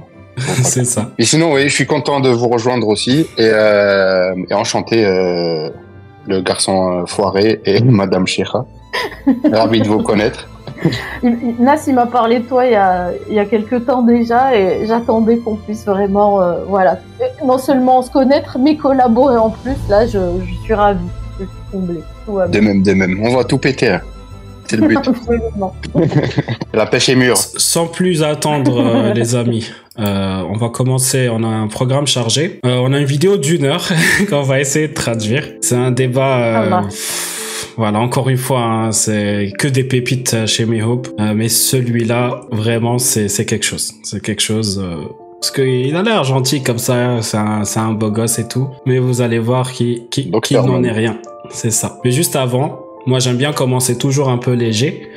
c'est 0.64 0.86
ça. 0.86 1.12
Et 1.18 1.26
sinon 1.26 1.54
oui, 1.54 1.64
je 1.64 1.74
suis 1.74 1.86
content 1.86 2.20
de 2.20 2.30
vous 2.30 2.48
rejoindre 2.48 2.88
aussi 2.88 3.28
et, 3.38 3.50
euh, 3.52 4.36
et 4.50 4.54
enchanté 4.54 5.06
euh, 5.06 5.70
le 6.28 6.42
garçon 6.42 7.02
euh, 7.02 7.06
foiré 7.06 7.62
et 7.66 7.82
Madame 7.84 8.28
Sheikha. 8.28 8.66
Ravi 9.52 9.82
de 9.82 9.88
vous 9.88 10.02
connaître. 10.02 10.48
Nas, 11.60 11.84
il 11.88 11.96
m'a 11.96 12.06
parlé 12.06 12.40
de 12.40 12.46
toi 12.46 12.66
il 12.66 12.72
y 12.72 12.76
a, 12.76 13.12
il 13.30 13.36
y 13.36 13.40
a 13.40 13.46
quelques 13.46 13.86
temps 13.86 14.02
déjà 14.02 14.56
et 14.56 14.86
j'attendais 14.88 15.38
qu'on 15.38 15.56
puisse 15.56 15.86
vraiment, 15.86 16.42
euh, 16.42 16.64
voilà, 16.68 17.00
non 17.46 17.58
seulement 17.58 18.02
se 18.02 18.12
connaître, 18.12 18.58
mais 18.60 18.76
collaborer 18.78 19.38
en 19.38 19.50
plus. 19.50 19.76
Là, 19.90 20.06
je, 20.06 20.18
je 20.20 20.64
suis 20.64 20.74
ravie. 20.74 21.00
Je 21.40 21.46
suis 21.46 21.54
comblée. 21.72 22.02
Tout 22.26 22.34
va 22.34 22.48
De 22.48 22.60
même, 22.60 22.82
de 22.84 22.94
même. 22.94 23.20
On 23.24 23.36
va 23.36 23.44
tout 23.44 23.58
péter. 23.58 23.90
hein. 23.90 24.02
C'est 24.70 24.78
le 24.78 24.88
but. 24.88 24.98
Absolument. 25.08 25.74
La 26.74 26.86
pêche 26.88 27.08
est 27.10 27.16
mûre. 27.16 27.38
Sans 27.38 27.88
plus 27.88 28.22
attendre, 28.24 28.82
euh, 28.82 29.14
les 29.20 29.36
amis, 29.36 29.70
euh, 30.00 30.42
on 30.52 30.58
va 30.58 30.70
commencer. 30.70 31.30
On 31.32 31.44
a 31.44 31.48
un 31.48 31.68
programme 31.68 32.06
chargé. 32.08 32.60
Euh, 32.66 32.82
on 32.84 32.92
a 32.92 33.00
une 33.00 33.06
vidéo 33.06 33.38
d'une 33.38 33.64
heure 33.66 33.88
qu'on 34.30 34.42
va 34.42 34.60
essayer 34.60 34.90
de 34.90 34.94
traduire. 34.94 35.48
C'est 35.62 35.76
un 35.76 35.92
débat. 35.92 36.38
euh, 36.40 36.82
voilà, 37.78 38.00
encore 38.00 38.28
une 38.30 38.38
fois, 38.38 38.62
hein, 38.62 38.92
c'est 38.92 39.54
que 39.58 39.68
des 39.68 39.84
pépites 39.84 40.34
euh, 40.34 40.48
chez 40.48 40.66
Mihope. 40.66 41.08
Euh, 41.20 41.34
mais 41.36 41.48
celui-là, 41.50 42.42
vraiment, 42.52 42.98
c'est 42.98 43.28
quelque 43.46 43.66
chose. 43.66 43.94
C'est 44.04 44.22
quelque 44.22 44.42
chose. 44.42 44.80
euh, 44.84 44.96
parce 45.40 45.52
qu'il 45.52 45.96
a 45.96 46.02
l'air 46.02 46.24
gentil 46.24 46.64
comme 46.64 46.80
ça, 46.80 46.96
hein, 46.96 47.22
c'est 47.22 47.38
un, 47.38 47.64
un 47.76 47.94
beau 47.94 48.10
gosse 48.10 48.40
et 48.40 48.48
tout. 48.48 48.68
Mais 48.88 48.98
vous 48.98 49.22
allez 49.22 49.38
voir 49.40 49.72
qu'il 49.72 50.08
qu'il 50.10 50.32
Docteur 50.32 50.66
n'en 50.66 50.84
est 50.84 50.92
rien. 50.92 51.20
C'est 51.52 51.70
ça. 51.72 52.00
Mais 52.04 52.12
juste 52.12 52.36
avant, 52.36 52.80
moi 53.06 53.20
j'aime 53.20 53.38
bien 53.38 53.54
commencer 53.54 53.98
toujours 53.98 54.30
un 54.30 54.40
peu 54.40 54.54
léger. 54.54 55.10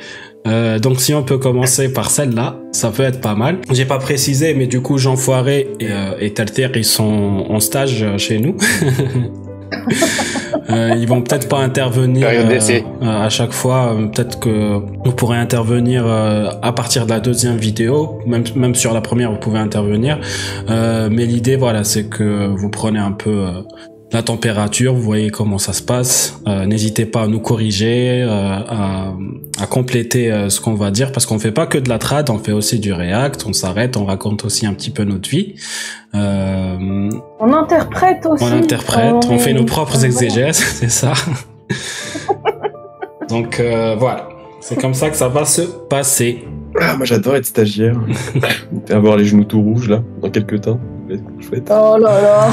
Euh, 0.47 0.79
donc 0.79 0.99
si 0.99 1.13
on 1.13 1.23
peut 1.23 1.37
commencer 1.37 1.91
par 1.91 2.09
celle-là, 2.09 2.55
ça 2.71 2.89
peut 2.91 3.03
être 3.03 3.21
pas 3.21 3.35
mal. 3.35 3.59
J'ai 3.71 3.85
pas 3.85 3.99
précisé, 3.99 4.53
mais 4.53 4.67
du 4.67 4.81
coup 4.81 4.97
Jean 4.97 5.15
Foiré 5.15 5.67
et, 5.79 5.87
euh, 5.91 6.13
et 6.19 6.33
Talter, 6.33 6.69
ils 6.75 6.85
sont 6.85 7.45
en 7.49 7.59
stage 7.59 8.01
euh, 8.03 8.17
chez 8.17 8.39
nous. 8.39 8.55
Euh, 10.69 10.95
ils 10.97 11.07
vont 11.07 11.21
peut-être 11.21 11.49
pas 11.49 11.59
intervenir 11.59 12.27
euh, 12.29 12.59
euh, 12.71 12.81
à 13.25 13.29
chaque 13.29 13.51
fois. 13.51 13.95
Peut-être 14.13 14.39
que 14.39 14.79
vous 15.03 15.11
pourrez 15.11 15.37
intervenir 15.37 16.03
euh, 16.05 16.49
à 16.61 16.71
partir 16.71 17.05
de 17.05 17.09
la 17.09 17.19
deuxième 17.19 17.57
vidéo, 17.57 18.19
même 18.25 18.43
même 18.55 18.75
sur 18.75 18.93
la 18.93 19.01
première 19.01 19.31
vous 19.31 19.39
pouvez 19.39 19.59
intervenir. 19.59 20.19
Euh, 20.69 21.09
mais 21.11 21.25
l'idée 21.25 21.55
voilà, 21.55 21.83
c'est 21.83 22.05
que 22.05 22.47
vous 22.47 22.69
prenez 22.69 22.99
un 22.99 23.11
peu 23.11 23.29
euh, 23.29 23.61
la 24.11 24.23
température, 24.23 24.93
vous 24.93 25.01
voyez 25.01 25.29
comment 25.29 25.57
ça 25.57 25.73
se 25.73 25.81
passe. 25.81 26.41
Euh, 26.47 26.65
N'hésitez 26.65 27.05
pas 27.05 27.23
à 27.23 27.27
nous 27.27 27.39
corriger, 27.39 28.21
euh, 28.23 28.29
à, 28.29 29.13
à 29.61 29.67
compléter 29.67 30.31
euh, 30.31 30.49
ce 30.49 30.59
qu'on 30.59 30.73
va 30.73 30.89
dire, 30.89 31.11
parce 31.11 31.25
qu'on 31.25 31.37
fait 31.37 31.51
pas 31.51 31.67
que 31.67 31.77
de 31.77 31.87
la 31.87 31.99
trad, 31.99 32.29
on 32.29 32.39
fait 32.39 32.51
aussi 32.51 32.79
du 32.79 32.91
react, 32.93 33.45
on 33.45 33.53
s'arrête, 33.53 33.95
on 33.95 34.05
raconte 34.05 34.43
aussi 34.43 34.65
un 34.65 34.73
petit 34.73 34.89
peu 34.89 35.03
notre 35.03 35.29
vie. 35.29 35.55
Euh, 36.15 37.09
On 37.39 37.53
interprète 37.53 38.25
aussi. 38.25 38.43
on 38.43 38.51
interprète, 38.51 39.15
on, 39.29 39.37
fait 39.37 39.53
nos 39.53 39.65
propres 39.65 39.93
voilà. 39.93 40.07
exégèses, 40.07 40.57
c'est 40.79 40.89
ça. 40.89 41.13
Donc 43.29 43.59
euh, 43.59 43.95
voilà, 43.97 44.29
c'est 44.61 44.79
comme 44.81 44.95
ça 44.95 45.09
que 45.09 45.15
ça 45.15 45.27
va 45.27 45.45
se 45.45 45.61
passer. 45.61 46.43
Ah, 46.79 46.95
moi 46.95 47.05
j'adore 47.05 47.35
être 47.35 47.45
stagiaire. 47.45 47.99
Avoir 48.89 49.17
les 49.17 49.25
genoux 49.25 49.43
tout 49.43 49.61
rouges 49.61 49.89
là, 49.89 50.01
dans 50.21 50.29
quelques 50.29 50.61
temps. 50.61 50.79
Chouette. 51.39 51.69
Oh 51.71 51.97
là 51.99 52.21
là. 52.21 52.47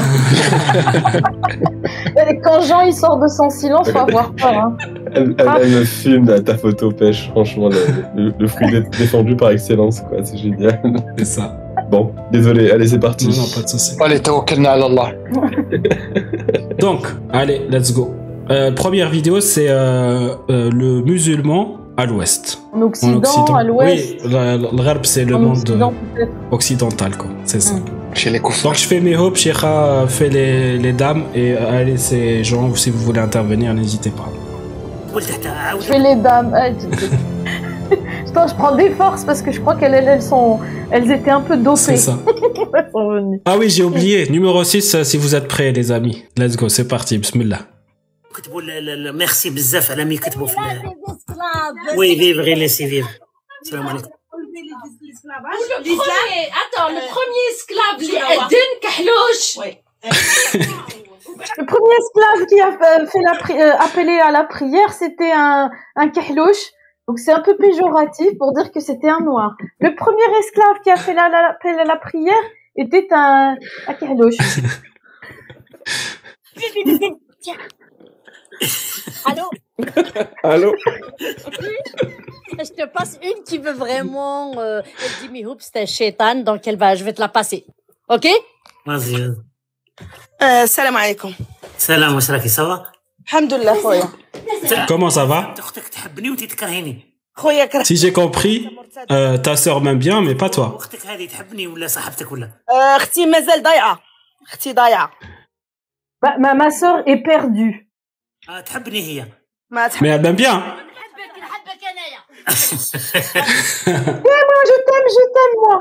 Et 2.29 2.39
Quand 2.39 2.61
Jean 2.61 2.81
il 2.81 2.93
sort 2.93 3.17
de 3.19 3.27
son 3.27 3.49
silence, 3.49 3.89
faut 3.91 3.97
avoir 3.99 4.31
peur. 4.33 4.53
Hein. 4.53 4.77
Elle, 5.13 5.35
elle- 5.37 5.47
elle 5.63 5.69
me 5.69 5.83
filme 5.85 6.25
ta, 6.27 6.39
ta 6.41 6.57
photo 6.57 6.91
pêche, 6.91 7.29
franchement, 7.31 7.69
le, 7.69 8.23
le- 8.23 8.33
le 8.37 8.47
fruit 8.47 8.69
dé- 8.71 8.83
défendu 8.97 9.35
par 9.35 9.51
excellence, 9.51 10.01
quoi, 10.01 10.19
c'est 10.23 10.37
génial. 10.37 10.79
C'est 11.17 11.25
ça. 11.25 11.57
Bon, 11.89 12.11
désolé, 12.31 12.69
allez, 12.71 12.87
c'est 12.87 12.99
parti. 12.99 13.27
Non, 13.27 13.33
pas 13.55 13.61
de 13.63 13.69
souci. 13.69 13.95
Allez, 13.99 14.19
tawakkalna 14.19 14.71
ala 14.71 14.85
Allah. 14.85 15.11
Donc, 16.79 17.07
allez, 17.31 17.61
let's 17.69 17.93
go. 17.93 18.13
Euh, 18.51 18.71
première 18.71 19.09
vidéo, 19.09 19.39
c'est 19.41 19.67
euh, 19.69 20.29
euh, 20.49 20.69
le 20.71 21.01
musulman 21.01 21.77
à 21.97 22.05
l'ouest. 22.05 22.61
En 22.73 22.79
En 22.79 22.81
Occident, 22.83 23.55
à 23.55 23.63
l'Ouest. 23.63 24.17
Oui, 24.23 24.31
la- 24.31 24.57
le 24.57 24.83
Gharb, 24.83 25.03
c'est 25.05 25.25
le 25.25 25.37
monde 25.37 25.51
Occident, 25.57 25.93
occidental, 26.51 27.17
quoi. 27.17 27.29
C'est 27.45 27.61
ça. 27.61 27.75
Mm. 27.75 27.83
Chez 28.14 28.30
les 28.30 28.40
koufars. 28.40 28.64
Donc, 28.70 28.76
je 28.82 28.86
fais 28.90 29.00
mes 29.00 29.16
hopes, 29.16 29.36
Sheikha 29.36 30.06
fait 30.08 30.28
les, 30.28 30.78
les 30.78 30.92
dames, 30.92 31.24
et 31.34 31.52
euh, 31.52 31.78
allez, 31.78 31.96
ces 32.08 32.44
gens, 32.44 32.74
si 32.82 32.88
vous 32.90 32.98
voulez 33.08 33.20
intervenir, 33.28 33.68
n'hésitez 33.74 34.10
pas. 34.10 34.28
Je 35.80 35.86
fais 35.90 35.98
les 35.98 36.16
dames. 36.16 36.50
Ah, 36.54 36.70
tu- 36.70 36.86
Attends, 38.28 38.48
je 38.48 38.54
prends 38.54 38.74
des 38.74 38.90
forces 38.90 39.24
parce 39.28 39.40
que 39.42 39.50
je 39.52 39.60
crois 39.60 39.76
qu'elles 39.76 39.94
elles, 39.94 40.08
elles 40.14 40.22
sont, 40.22 40.58
elles 40.90 41.08
étaient 41.16 41.30
un 41.30 41.40
peu 41.48 41.56
dopées. 41.56 41.76
C'est 41.88 41.96
ça. 42.08 42.18
Elles 42.76 42.88
sont 42.92 43.06
venues. 43.14 43.40
Ah 43.44 43.56
oui, 43.58 43.66
j'ai 43.70 43.84
oublié. 43.84 44.28
Numéro 44.28 44.64
6, 44.64 45.02
si 45.04 45.16
vous 45.22 45.32
êtes 45.36 45.46
prêts, 45.46 45.70
les 45.70 45.92
amis. 45.92 46.24
Let's 46.36 46.56
go, 46.56 46.68
c'est 46.68 46.88
parti, 46.88 47.18
bismillah. 47.18 47.60
كتبوا 48.34 48.60
ال- 48.60 48.70
ال- 48.70 48.88
ال- 49.08 49.16
ميرسي 49.18 49.50
بزاف 49.50 49.90
على 49.90 50.04
مي 50.04 50.16
كتبوا 50.16 50.46
في 50.46 50.56
ال- 50.58 51.98
وي 51.98 52.16
فيف 52.16 52.36
غير 52.36 52.58
ليسي 52.58 52.88
فيف 52.88 53.06
السلام 53.62 53.86
عليكم 53.86 54.08
le 55.23 55.83
premier, 55.97 56.49
attends, 56.61 56.89
le 56.89 57.01
premier 57.07 57.45
esclave, 57.51 57.97
Edin 58.47 58.71
Kahlouch. 58.81 59.57
Le 61.57 61.65
premier 61.65 61.95
esclave 62.03 62.45
qui 62.47 62.59
a 62.61 62.71
fait 62.71 63.05
fait 63.11 63.21
la 63.21 63.33
pri- 63.33 63.61
euh, 63.61 63.75
appelé 63.77 64.19
à 64.19 64.31
la 64.31 64.43
prière, 64.43 64.91
c'était 64.93 65.31
un, 65.31 65.69
un 65.95 66.09
kahlouche. 66.09 66.71
Donc 67.07 67.17
c'est 67.19 67.31
un 67.31 67.39
peu 67.41 67.55
péjoratif 67.57 68.37
pour 68.37 68.53
dire 68.53 68.71
que 68.71 68.79
c'était 68.79 69.09
un 69.09 69.19
noir. 69.21 69.55
Le 69.79 69.95
premier 69.95 70.29
esclave 70.39 70.79
qui 70.83 70.91
a 70.91 70.95
fait 70.95 71.13
la, 71.13 71.27
la, 71.29 71.49
appel 71.49 71.79
à 71.79 71.83
la 71.85 71.95
prière 71.97 72.43
était 72.75 73.07
un, 73.11 73.55
un 73.87 73.93
kahlouche. 73.93 74.35
Allô? 79.25 79.49
Allô? 80.43 80.73
passe 82.83 83.19
une 83.21 83.43
qui 83.43 83.57
veut 83.57 83.73
vraiment. 83.73 84.53
Euh, 84.57 84.81
elle 85.03 85.27
dit, 85.27 85.29
mais 85.31 85.45
oups, 85.45 85.63
c'était 85.65 85.85
chétane, 85.85 86.43
donc 86.43 86.67
elle 86.67 86.77
va, 86.77 86.95
je 86.95 87.03
vais 87.03 87.13
te 87.13 87.21
la 87.21 87.29
passer. 87.29 87.65
OK? 88.07 88.27
Vas-y. 88.85 89.31
Euh, 90.41 90.65
salam 90.67 90.95
alaikum. 90.95 91.33
Salam, 91.77 92.15
Washraki, 92.15 92.49
ça 92.49 92.63
va? 92.65 92.91
Alhamdulillah, 93.31 93.75
Comment 94.87 95.09
ça 95.09 95.25
va? 95.25 95.53
Si 97.83 97.95
j'ai 97.95 98.11
compris, 98.11 98.69
euh, 99.11 99.37
ta 99.37 99.55
sœur 99.55 99.81
m'aime 99.81 99.99
bien, 99.99 100.21
mais 100.21 100.35
pas 100.35 100.49
toi. 100.49 100.77
Ma, 106.21 106.29
bah, 106.31 106.35
ma, 106.37 106.53
ma 106.53 106.71
sœur 106.71 107.03
est 107.05 107.23
perdue. 107.23 107.89
Ah, 108.47 108.61
mais 110.01 110.09
elle 110.09 110.21
m'aime 110.21 110.35
bien. 110.35 110.63
Eh, 112.48 113.92
moi, 114.50 114.60
je 114.70 114.76
t'aime, 114.86 115.08
je 115.16 115.24
t'aime, 115.34 115.56
moi. 115.64 115.78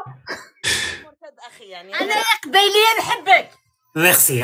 اخي 1.48 1.64
يعني 1.64 1.94
انا 2.02 2.14
قبيليه 2.44 2.90
نحبك 3.00 3.50
ميرسي 3.96 4.44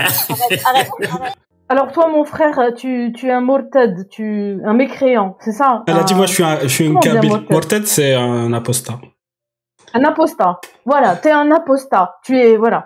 Alors 1.71 1.91
toi, 1.91 2.07
mon 2.15 2.25
frère, 2.25 2.57
tu, 2.81 2.91
tu 3.17 3.23
es 3.27 3.31
un 3.31 3.41
morted, 3.51 3.93
tu, 4.15 4.25
un 4.71 4.73
mécréant, 4.73 5.37
c'est 5.43 5.51
ça 5.61 5.69
Elle 5.87 5.97
a 5.99 6.03
dit, 6.03 6.13
Un- 6.13 6.17
moi, 6.17 6.25
je 6.25 6.33
suis, 6.33 6.43
un, 6.43 6.59
je 6.61 6.67
suis 6.75 6.85
une 6.89 6.95
Comment 6.99 6.99
on 7.05 7.13
dit 7.13 7.15
Kabyle. 7.15 7.29
mortel 7.29 7.53
Morted, 7.55 7.83
c'est 7.95 8.13
un 8.15 8.51
apostat. 8.59 8.97
Un 9.97 10.03
apostat. 10.11 10.53
Voilà, 10.91 11.09
t'es 11.21 11.31
un 11.43 11.49
apostat. 11.59 12.07
Tu 12.25 12.31
es, 12.43 12.57
voilà. 12.57 12.79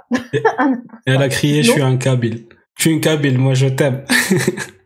Un- 0.64 0.74
Et 1.08 1.12
elle 1.14 1.24
a 1.28 1.30
crié, 1.38 1.64
je 1.64 1.72
suis 1.76 1.82
un 1.92 1.96
Kabyle. 2.06 2.38
Je 2.76 2.82
suis 2.82 2.92
une 2.96 3.02
Kabyle, 3.08 3.38
moi, 3.46 3.54
je 3.62 3.68
t'aime. 3.80 3.98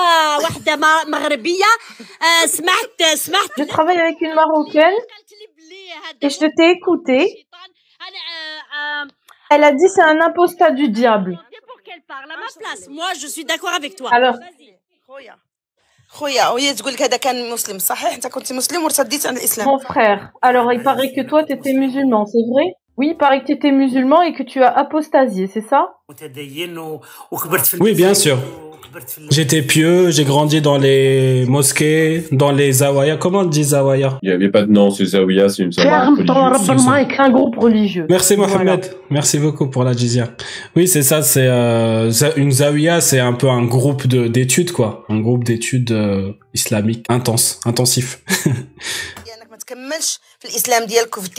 مع 0.00 0.36
وحده 0.36 0.44
وحده 0.48 0.76
ما- 0.76 1.04
مغربيه 1.04 1.64
آه 2.22 2.46
سمعت 2.46 3.02
سمعت 3.14 3.60
Je 3.60 3.64
travaille 3.64 3.98
avec 4.00 4.20
une 4.20 4.34
Marocaine 4.34 4.98
قالت 5.12 5.32
لي 5.32 5.46
بلي 5.56 5.90
et 5.90 6.26
هذا 6.26 6.28
je 6.32 6.46
t'ai 6.46 6.70
écouté. 6.76 7.20
شيطان 7.28 7.70
انا 8.00 8.20
آه، 8.32 9.02
آه، 9.04 9.08
Elle 9.54 9.64
a 9.64 9.72
dit 9.72 9.88
c'est 9.96 10.02
un 10.14 10.20
apostat 10.30 10.70
du 10.80 10.88
diable. 10.88 11.32
c'est 11.52 11.64
pour 11.70 11.78
qu'elle 11.86 12.02
parle 12.12 12.30
à 12.30 12.36
ma 12.42 12.48
place 12.62 12.82
moi 12.98 13.08
je 13.22 13.26
suis 13.34 13.44
d'accord 13.44 13.74
avec 13.80 13.92
toi 13.96 14.10
Alors, 14.12 14.36
خويا 15.06 15.36
خويا 16.08 16.48
وهي 16.48 16.74
تقول 16.74 16.92
لك 16.92 17.02
هذا 17.02 17.16
كان 17.16 17.50
مسلم 17.50 17.78
صحيح 17.78 18.14
انت 18.14 18.26
كنت 18.26 18.52
مسلم 18.52 18.82
وارتديت 18.82 19.26
عن 19.26 19.36
الاسلام 19.36 19.66
mon 19.68 19.80
frère. 19.82 20.20
Alors, 20.48 20.72
il 20.72 20.82
paraît 20.82 21.10
que 21.16 21.22
toi, 21.30 21.40
t'étais 21.44 21.72
musulman, 21.84 22.22
c'est 22.32 22.44
vrai 22.52 22.66
Oui, 22.98 23.06
il 23.12 23.16
paraît 23.24 23.40
que 23.42 23.46
t'étais 23.50 23.72
musulman 23.82 24.20
et 24.28 24.32
que 24.38 24.42
tu 24.52 24.58
as 24.62 24.72
apostasié, 24.84 25.46
c'est 25.54 25.66
ça 25.72 25.80
متدين 26.08 26.78
و- 26.78 27.00
وكبرت 27.30 27.66
في 27.66 27.76
Oui, 27.76 27.94
bien 27.94 28.14
sûr. 28.14 28.36
J'étais 29.29 29.61
pieux, 29.61 30.11
j'ai 30.11 30.23
grandi 30.23 30.61
dans 30.61 30.77
les 30.77 31.45
mosquées, 31.45 32.25
dans 32.31 32.51
les 32.51 32.71
zawaya. 32.71 33.17
Comment 33.17 33.39
on 33.39 33.45
dit 33.45 33.63
zawaya? 33.63 34.19
Il 34.21 34.29
n'y 34.29 34.35
avait 34.35 34.49
pas 34.49 34.63
de 34.63 34.71
nom, 34.71 34.91
c'est 34.91 35.05
zawaya, 35.05 35.49
c'est 35.49 35.63
une 35.63 35.71
zawaya 35.71 36.09
religieuse. 36.09 37.19
un 37.19 37.29
groupe 37.29 37.57
religieux. 37.57 38.05
Merci 38.09 38.35
Mohamed, 38.35 38.95
merci 39.09 39.39
beaucoup 39.39 39.67
pour 39.67 39.83
la 39.83 39.93
jizya. 39.93 40.29
Oui, 40.75 40.87
c'est 40.87 41.03
ça, 41.03 41.21
c'est 41.21 41.47
euh, 41.47 42.11
une 42.35 42.51
zawaya, 42.51 43.01
c'est 43.01 43.19
un 43.19 43.33
peu 43.33 43.49
un 43.49 43.63
groupe 43.65 44.07
d'études 44.07 44.71
quoi, 44.71 45.05
un 45.09 45.19
groupe 45.19 45.43
d'études 45.43 45.91
euh, 45.91 46.33
islamiques 46.53 47.05
intense, 47.09 47.59
intensif. 47.65 48.21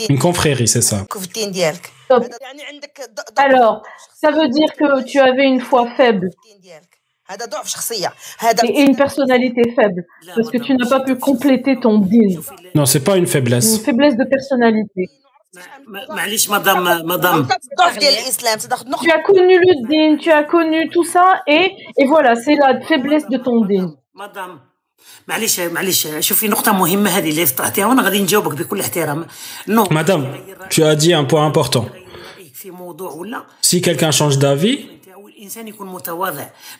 Une 0.09 0.19
confrérie, 0.19 0.67
c'est 0.67 0.81
ça. 0.81 1.05
Alors, 3.35 3.83
ça 4.21 4.31
veut 4.31 4.47
dire 4.49 4.73
que 4.77 5.03
tu 5.03 5.19
avais 5.19 5.45
une 5.45 5.59
foi 5.59 5.87
faible. 5.95 6.29
في 7.26 7.34
الدين 7.34 7.38
ديالك 7.38 7.42
هذا 7.42 7.44
ضعف 7.46 7.68
شخصيه 7.68 8.12
هذا 8.38 8.62
et, 8.62 8.66
et 8.66 8.88
une 8.88 8.96
personnalité 8.96 9.62
faible 9.76 10.02
parce 10.36 10.50
que 10.50 10.58
tu 10.58 10.72
n'as 10.74 10.88
pas 10.88 11.00
pu 11.00 11.14
compléter 11.16 11.74
ton 11.80 11.98
din. 11.98 12.30
Non, 12.74 12.86
c'est 12.86 13.04
pas 13.08 13.16
une 13.16 13.22
Une 13.24 13.26
faiblesse. 13.26 13.70
faiblesse 13.86 14.16
de 14.16 14.24
personnalité. 14.24 15.04
ما- 15.86 16.06
معليش 16.16 16.50
مدام 16.50 17.06
مدام 17.06 17.38
انت 17.38 17.52
في 17.52 17.58
الضعف 17.72 17.98
ديال 17.98 18.12
الاسلام 18.14 18.58
تاخذ 18.58 18.84
Tu 18.84 18.88
نقطه 18.90 19.06
as 19.08 19.22
connu 19.28 19.58
le 19.66 19.88
din, 19.88 20.16
tu 20.24 20.30
as 20.30 20.44
connu 20.54 20.88
tout 20.94 21.04
ça 21.14 21.26
et, 21.48 21.64
et 22.02 22.06
voilà, 22.12 22.32
c'est 22.44 22.56
la 22.64 22.80
faiblesse 22.88 23.26
de 23.28 23.36
ton 23.38 23.64
din. 23.66 23.96
مدام 24.14 24.60
معليش 25.28 25.60
معليش 25.60 26.08
شوفي 26.20 26.48
نقطة 26.48 26.72
مهمة 26.72 27.10
هذه 27.10 27.30
اللي 27.30 27.46
طرحتيها 27.46 27.86
وانا 27.86 28.02
غادي 28.02 28.22
نجاوبك 28.22 28.52
بكل 28.58 28.80
احترام 28.80 29.26
نو 29.68 29.84
Madame, 29.84 30.24
tu 30.70 30.82
as 30.82 30.96
dit 30.96 31.14
un 31.14 31.24
point 31.24 31.46
important. 31.52 31.84
رأيك 32.36 32.54
في 32.54 32.70
موضوع 32.70 33.10
ولا 33.12 33.46
Si 33.62 33.80
quelqu'un 33.80 34.10
change 34.12 34.38
d'avis, 34.38 34.78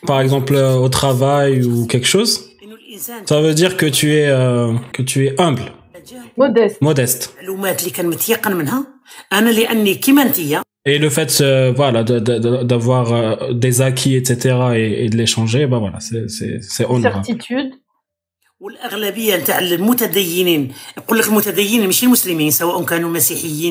par 0.06 0.20
exemple, 0.20 0.54
euh, 0.54 0.74
au 0.74 0.88
travail 0.88 1.62
ou 1.62 1.86
quelque 1.86 2.06
chose, 2.06 2.50
ça 3.26 3.40
veut 3.40 3.54
dire 3.54 3.76
que 3.76 3.86
tu 3.86 4.14
es, 4.14 4.26
euh, 4.26 4.74
que 4.92 5.02
tu 5.02 5.26
es 5.26 5.40
humble. 5.40 5.72
Modeste. 6.36 6.80
Modeste. 6.80 7.34
Et 10.86 10.98
le 10.98 11.08
fait, 11.08 11.38
euh, 11.40 11.72
voilà, 11.74 12.04
d'avoir 12.04 13.54
des 13.54 13.80
acquis, 13.80 14.16
etc., 14.16 14.56
et, 14.76 15.08
de 15.08 15.16
les 15.16 15.26
changer, 15.26 15.66
bah 15.66 15.78
voilà, 15.78 15.98
c'est 16.00 16.84
honorable. 16.84 17.24
Certitude. 17.24 17.72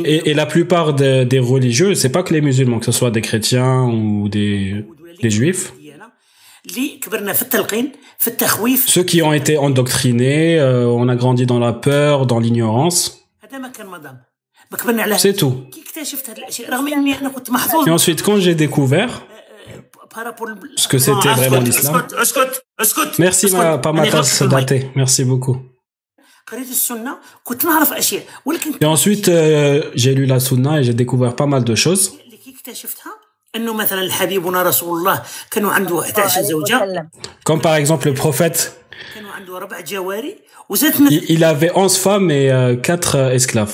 Et, 0.06 0.34
la 0.34 0.46
plupart 0.46 0.94
des, 0.94 1.26
des 1.26 1.40
religieux, 1.40 1.96
c'est 1.96 2.10
pas 2.10 2.22
que 2.22 2.34
les 2.34 2.42
musulmans, 2.42 2.80
que 2.80 2.86
ce 2.86 2.92
soit 2.92 3.12
des 3.12 3.22
chrétiens 3.22 3.84
ou 3.84 4.28
des, 4.30 4.86
des 5.22 5.30
juifs. 5.30 5.74
Ceux 8.88 9.04
qui 9.04 9.22
ont 9.22 9.34
été 9.34 9.58
endoctrinés, 9.58 10.60
euh, 10.60 10.88
on 10.88 11.10
a 11.10 11.16
grandi 11.16 11.46
dans 11.46 11.60
la 11.60 11.74
peur, 11.74 12.26
dans 12.26 12.40
l'ignorance. 12.40 13.28
C'est 15.18 15.34
tout. 15.34 15.66
Et 17.86 17.90
ensuite, 17.90 18.22
quand 18.24 18.38
j'ai 18.38 18.56
découvert, 18.56 19.26
ce 20.76 20.88
que 20.88 20.98
c'était 20.98 21.34
vraiment 21.34 21.60
l'islam. 21.60 22.06
Merci, 23.20 23.52
ma, 23.52 23.78
pas 23.78 23.92
ma 23.92 24.08
tasse 24.08 24.44
datée. 24.44 24.92
Merci 24.96 25.24
beaucoup. 25.24 25.58
Et 28.82 28.86
ensuite, 28.86 29.28
euh, 29.30 29.92
j'ai 29.96 30.14
lu 30.14 30.26
la 30.26 30.40
sunna 30.40 30.80
et 30.80 30.84
j'ai 30.84 30.94
découvert 30.94 31.36
pas 31.36 31.46
mal 31.46 31.64
de 31.64 31.76
choses. 31.76 32.18
Comme 37.44 37.62
par 37.62 37.76
exemple 37.76 38.08
le 38.08 38.14
prophète, 38.14 38.84
il, 41.30 41.44
avait 41.44 41.72
11 41.76 41.98
femmes 41.98 42.32
et 42.32 42.52
euh, 42.52 42.76
4 42.76 43.16
euh, 43.16 43.32
esclaves. 43.32 43.74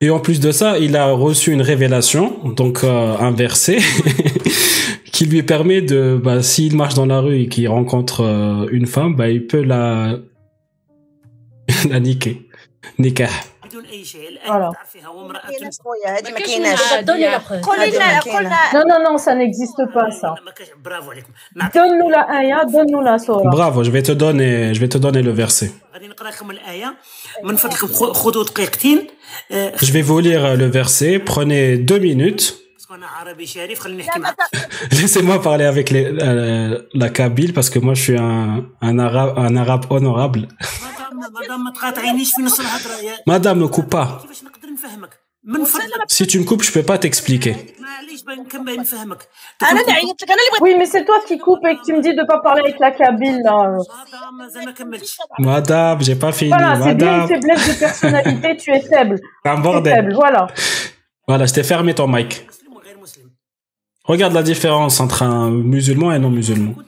Et 0.00 0.10
en 0.10 0.20
plus 0.20 0.40
de 0.40 0.52
ça, 0.52 0.78
il 0.78 0.96
a 0.96 1.12
reçu 1.12 1.52
une 1.52 1.62
révélation, 1.62 2.36
donc 2.44 2.84
euh, 2.84 3.16
un 3.18 3.30
verset. 3.30 3.78
qui 5.16 5.24
lui 5.24 5.42
permet 5.42 5.80
de, 5.80 6.20
bah, 6.22 6.42
s'il 6.42 6.76
marche 6.76 6.92
dans 6.92 7.06
la 7.06 7.20
rue 7.20 7.40
et 7.40 7.48
qu'il 7.48 7.66
rencontre 7.68 8.20
euh, 8.20 8.68
une 8.70 8.86
femme, 8.86 9.16
bah, 9.16 9.30
il 9.30 9.46
peut 9.46 9.62
la, 9.62 10.18
la 11.88 12.00
niquer. 12.00 12.46
Voilà. 14.46 14.72
Non, 18.74 18.82
non, 18.86 19.10
non, 19.10 19.16
ça 19.16 19.34
n'existe 19.34 19.80
pas, 19.94 20.10
ça. 20.10 20.34
Donne-nous 21.74 22.10
la 22.10 22.64
donne-nous 22.66 23.00
la. 23.00 23.16
Bravo, 23.44 23.84
je 23.84 23.90
vais 23.90 24.02
te 24.02 24.12
donner, 24.12 24.74
je 24.74 24.80
vais 24.80 24.88
te 24.88 24.98
donner 24.98 25.22
le 25.22 25.30
verset. 25.30 25.72
Je 29.80 29.92
vais 29.92 30.02
vous 30.02 30.18
lire 30.20 30.56
le 30.56 30.66
verset. 30.66 31.18
Prenez 31.20 31.78
deux 31.78 31.98
minutes. 31.98 32.65
Laissez-moi 34.92 35.42
parler 35.42 35.64
avec 35.64 35.92
euh, 35.92 36.82
la 36.94 37.08
Kabyle 37.08 37.52
parce 37.52 37.70
que 37.70 37.78
moi 37.78 37.94
je 37.94 38.02
suis 38.02 38.16
un, 38.16 38.64
un, 38.80 38.98
arabe, 38.98 39.34
un 39.38 39.56
arabe 39.56 39.86
honorable. 39.90 40.48
Madame, 43.26 43.58
ne 43.58 43.66
coupe 43.66 43.90
pas. 43.90 44.22
Si 46.08 46.26
tu 46.26 46.38
me 46.40 46.44
coupes, 46.44 46.62
je 46.62 46.72
peux 46.72 46.82
pas 46.82 46.98
t'expliquer. 46.98 47.74
Oui, 50.60 50.74
mais 50.78 50.86
c'est 50.86 51.04
toi 51.04 51.16
qui 51.26 51.38
coupes 51.38 51.64
et 51.66 51.76
que 51.76 51.84
tu 51.84 51.92
me 51.92 52.02
dis 52.02 52.14
de 52.14 52.20
ne 52.20 52.26
pas 52.26 52.40
parler 52.40 52.62
avec 52.62 52.78
la 52.80 52.90
Kabyle. 52.90 53.42
Là. 53.44 53.76
Madame, 55.38 56.02
j'ai 56.02 56.16
pas 56.16 56.32
fini. 56.32 56.50
Voilà, 56.50 56.80
c'est 56.82 56.92
une 56.92 57.28
faiblesse 57.28 57.68
de 57.68 57.78
personnalité, 57.78 58.56
tu 58.56 58.70
es 58.72 58.80
faible. 58.80 59.20
Un 59.44 59.58
bordel. 59.58 60.12
Voilà. 60.14 60.48
Voilà, 61.28 61.46
je 61.46 61.54
t'ai 61.54 61.64
fermé 61.64 61.94
ton 61.94 62.06
mic. 62.08 62.46
Regarde 64.06 64.34
la 64.34 64.42
différence 64.44 65.00
entre 65.00 65.24
un 65.24 65.50
musulman 65.50 66.12
et 66.12 66.16
un 66.16 66.18
non 66.20 66.30
musulman. 66.30 66.74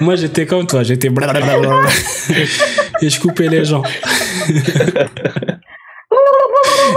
Moi, 0.00 0.16
j'étais 0.16 0.46
comme 0.46 0.66
toi, 0.66 0.82
j'étais 0.82 1.10
blablabla. 1.10 1.82
et 3.02 3.10
je 3.10 3.20
coupais 3.20 3.48
les 3.48 3.64
gens. 3.64 3.82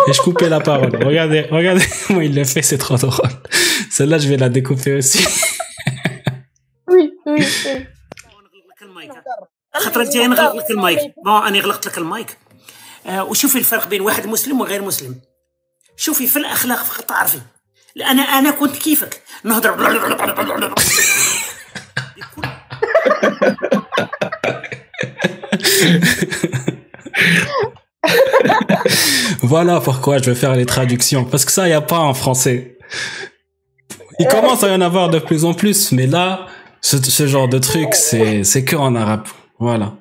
et 0.07 0.13
je 0.13 0.21
coupais 0.21 0.47
la 0.49 0.59
parole. 0.61 0.95
Regardez, 1.03 1.41
regardez 1.51 1.83
comment 2.07 2.21
il 2.21 2.33
le 2.33 2.45
fait, 2.45 2.61
c'est 2.61 2.77
trop 2.77 2.95
drôle. 2.95 3.29
Celle-là, 3.91 4.17
je 4.17 4.29
vais 4.29 4.37
la 4.37 4.47
découper 4.49 4.95
aussi. 4.95 5.25
oui, 6.87 7.11
oui, 7.25 7.45
oui. 7.65 7.85
وشوفي 13.08 13.58
الفرق 13.58 13.88
بين 13.88 14.00
واحد 14.00 14.26
مسلم 14.26 14.60
وغير 14.60 14.82
مسلم 14.82 15.20
شوفي 15.96 16.26
في 16.26 16.38
الاخلاق 16.38 16.84
فقط 16.84 17.04
تعرفي 17.04 17.40
انا 17.96 18.22
انا 18.22 18.50
كنت 18.50 18.76
كيفك 18.76 19.22
نهضر 19.44 19.70
Voilà 29.42 29.80
pourquoi 29.80 30.18
je 30.18 30.30
vais 30.30 30.34
faire 30.34 30.54
les 30.54 30.66
traductions. 30.66 31.24
Parce 31.24 31.44
que 31.44 31.52
ça, 31.52 31.66
il 31.66 31.70
n'y 31.70 31.74
a 31.74 31.80
pas 31.80 31.98
en 31.98 32.14
français. 32.14 32.78
Il 34.18 34.26
commence 34.28 34.62
à 34.64 34.68
y 34.68 34.74
en 34.74 34.80
avoir 34.80 35.08
de 35.08 35.18
plus 35.18 35.44
en 35.44 35.54
plus, 35.54 35.92
mais 35.92 36.06
là, 36.06 36.46
ce, 36.80 36.96
ce 36.98 37.26
genre 37.26 37.48
de 37.48 37.58
truc, 37.58 37.94
c'est, 37.94 38.44
c'est 38.44 38.64
que 38.64 38.76
en 38.76 38.94
arabe. 38.94 39.26
Voilà. 39.58 39.94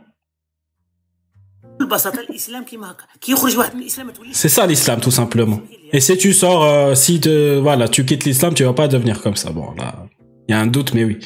C'est 4.31 4.49
ça 4.49 4.65
l'islam, 4.67 4.99
tout 4.99 5.11
simplement. 5.11 5.59
Et 5.91 5.99
si 5.99 6.17
tu 6.17 6.33
sors, 6.33 6.63
euh, 6.63 6.95
si 6.95 7.19
te, 7.19 7.57
voilà, 7.59 7.87
tu 7.87 8.05
quittes 8.05 8.25
l'islam, 8.25 8.53
tu 8.53 8.63
vas 8.63 8.73
pas 8.73 8.87
devenir 8.87 9.21
comme 9.21 9.35
ça. 9.35 9.49
Bon, 9.51 9.73
là, 9.77 10.05
il 10.47 10.51
y 10.51 10.55
a 10.55 10.59
un 10.59 10.67
doute, 10.67 10.93
mais 10.93 11.03
oui. 11.03 11.19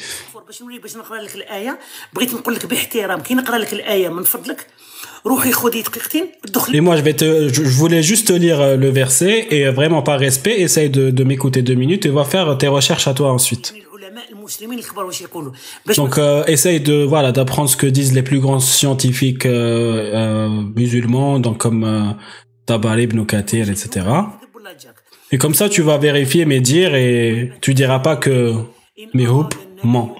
باش 0.54 0.62
نولي 0.62 0.78
باش 0.78 0.96
نقرا 0.96 1.18
لك 1.18 1.34
الايه 1.34 1.78
بغيت 2.14 2.34
نقول 2.34 2.54
لك 2.54 2.66
باحترام 2.66 3.20
كي 3.20 3.34
نقرا 3.34 3.58
لك 3.58 3.72
الايه 3.72 4.08
من 4.08 4.22
فضلك 4.22 4.66
روحي 5.26 5.52
خذي 5.52 5.82
دقيقتين 5.82 6.24
Et 6.46 6.50
دخلي 6.50 6.80
moi, 6.80 6.96
je 6.96 7.02
vais 7.02 7.14
te, 7.14 7.48
je 7.48 7.64
je 7.64 7.76
voulais 7.78 8.02
juste 8.02 8.28
te 8.28 8.32
lire 8.32 8.60
euh, 8.60 8.76
le 8.76 8.90
verset 8.90 9.46
et 9.50 9.66
euh, 9.66 9.72
vraiment 9.72 10.02
par 10.02 10.18
respect, 10.18 10.60
essaye 10.60 10.90
de, 10.90 11.10
de 11.10 11.24
m'écouter 11.24 11.62
deux 11.62 11.74
minutes 11.74 12.06
et 12.06 12.10
va 12.10 12.24
faire 12.24 12.58
tes 12.58 12.68
recherches 12.68 13.08
à 13.08 13.14
toi 13.14 13.32
ensuite. 13.32 13.74
Donc 15.95 16.17
euh, 16.17 16.43
essaye 16.45 16.79
de 16.79 17.03
voilà 17.03 17.31
d'apprendre 17.31 17.69
ce 17.69 17.77
que 17.77 17.87
disent 17.87 18.13
les 18.13 18.23
plus 18.23 18.39
grands 18.39 18.59
scientifiques 18.59 19.45
euh, 19.45 20.11
euh, 20.13 20.49
musulmans, 20.75 21.39
donc 21.39 21.57
comme 21.57 22.15
Tabari 22.65 23.03
ibn 23.03 23.25
Kathir, 23.25 23.69
etc. 23.69 24.05
Et 25.31 25.37
comme 25.37 25.53
ça, 25.53 25.69
tu 25.69 25.81
vas 25.81 25.97
vérifier 25.97 26.45
mes 26.45 26.59
dires 26.59 26.95
et 26.95 27.51
tu 27.61 27.73
diras 27.73 27.99
pas 27.99 28.15
que 28.15 28.53
mes 29.13 29.27
hopes 29.27 29.55
ment. 29.83 30.15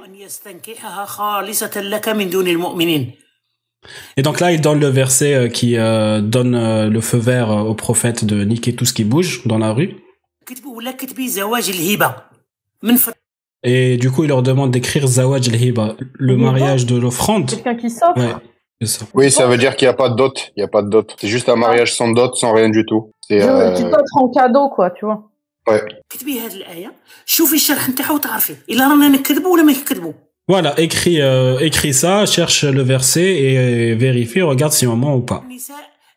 Et 4.18 4.22
donc 4.22 4.40
là, 4.40 4.52
il 4.52 4.62
donne 4.62 4.80
le 4.80 4.88
verset 4.88 5.50
qui 5.54 5.76
donne 5.76 6.90
le 6.90 7.02
feu 7.02 7.18
vert 7.18 7.50
au 7.50 7.74
prophète 7.74 8.26
de 8.26 8.44
niquer 8.44 8.76
tout 8.76 8.86
ce 8.86 8.94
qui 8.94 9.04
bouge 9.04 9.46
dans 9.46 9.58
la 9.58 9.72
rue. 9.72 9.96
Et 13.64 13.98
du 13.98 14.10
coup, 14.10 14.24
il 14.24 14.30
leur 14.30 14.42
demande 14.42 14.72
d'écrire 14.72 15.06
Zawaj 15.06 15.50
al-Hiba, 15.50 15.96
le 16.14 16.38
mariage 16.38 16.86
de 16.86 16.98
l'offrande. 16.98 17.50
Quelqu'un 17.50 17.76
qui 17.76 17.90
s'offre. 17.90 18.42
Oui, 19.14 19.30
ça 19.30 19.48
veut 19.48 19.58
dire 19.58 19.76
qu'il 19.76 19.88
n'y 19.88 19.92
a 19.92 19.96
pas 19.96 20.10
de 20.10 20.16
dot. 20.16 20.52
Il 20.56 20.62
n'y 20.62 20.64
a 20.64 20.70
pas 20.70 20.82
de. 20.82 21.06
C'est 21.20 21.28
juste 21.28 21.50
un 21.50 21.54
ah. 21.54 21.58
mariage 21.58 21.94
sans 21.94 22.10
dot, 22.12 22.36
sans 22.36 22.54
rien 22.54 22.70
du 22.70 22.86
tout. 22.86 23.12
C'est, 23.28 23.42
euh... 23.42 23.74
Qui 23.74 23.84
en 24.14 24.30
cadeau, 24.30 24.70
quoi, 24.70 24.92
tu 24.92 25.06
vois. 25.06 25.30
Ouais. 25.68 25.82
Voilà, 30.48 30.80
écris, 30.80 31.22
euh, 31.22 31.60
écris 31.60 31.94
ça, 31.94 32.26
cherche 32.26 32.64
le 32.64 32.82
verset 32.82 33.22
et, 33.22 33.54
et 33.90 33.96
vérifie, 33.96 34.42
regarde 34.42 34.72
si 34.72 34.88
maman 34.88 35.16
ou 35.16 35.22
pas. 35.22 35.44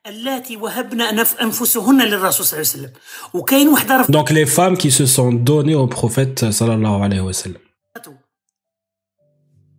اللاتي 0.07 0.57
وهبن 0.57 1.01
أنف- 1.09 1.43
أنفسهن 1.43 2.03
للرسول 2.03 2.47
صلى 2.47 2.61
الله 2.61 2.71
عليه 2.73 2.79
وسلم 2.83 2.91
وكاين 3.35 3.69
وحدة 3.69 3.97
رفضت 4.01 4.49
femmes 4.49 4.77
qui 4.77 4.91
se 4.91 5.07
sont 5.07 5.33
données 5.33 5.75
au 5.77 5.87
prophète 5.87 6.51
sallallahu 6.51 7.03
alayhi 7.05 7.21
wa 7.21 7.33
sallam. 7.33 7.61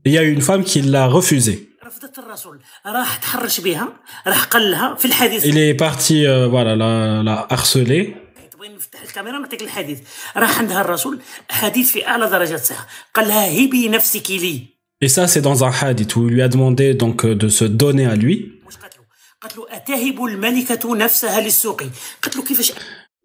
Il 0.05 0.11
y 0.11 0.17
a 0.17 0.23
une 0.23 0.41
femme 0.41 0.63
qui 0.63 0.81
l'a 0.81 1.07
refusé. 1.07 1.69
رفضت 1.85 2.19
الرسول 2.19 2.59
راح 2.85 3.15
تحرش 3.15 3.59
بها 3.59 3.87
راح 4.27 4.43
قال 4.43 4.71
لها 4.71 4.95
في 4.95 5.05
الحديث 5.05 5.45
Il 5.45 5.57
est 5.57 5.73
parti, 5.77 6.25
euh, 6.25 6.47
voilà, 6.47 6.75
la, 6.75 7.23
la 7.23 7.47
harceler. 7.49 8.15
تبغي 8.51 8.69
نفتح 8.75 9.01
الكاميرا 9.01 9.39
نعطيك 9.39 9.61
الحديث 9.61 9.99
راح 10.37 10.59
عندها 10.59 10.81
الرسول 10.81 11.19
حديث 11.49 11.91
في 11.91 12.07
أعلى 12.07 12.29
درجات 12.29 12.59
الصحة 12.61 12.87
قال 13.13 13.27
لها 13.27 13.65
هبي 13.65 13.89
نفسك 13.89 14.31
لي 14.31 14.73
Et 15.05 15.09
ça, 15.09 15.27
c'est 15.27 15.41
dans 15.41 15.65
un 15.65 15.71
hadith 15.81 16.15
où 16.15 16.29
il 16.29 16.33
lui 16.35 16.41
a 16.41 16.47
demandé 16.47 16.93
donc 16.93 17.25
euh, 17.25 17.35
de 17.35 17.49
se 17.49 17.65
donner 17.65 18.05
à 18.05 18.15
lui. 18.15 18.35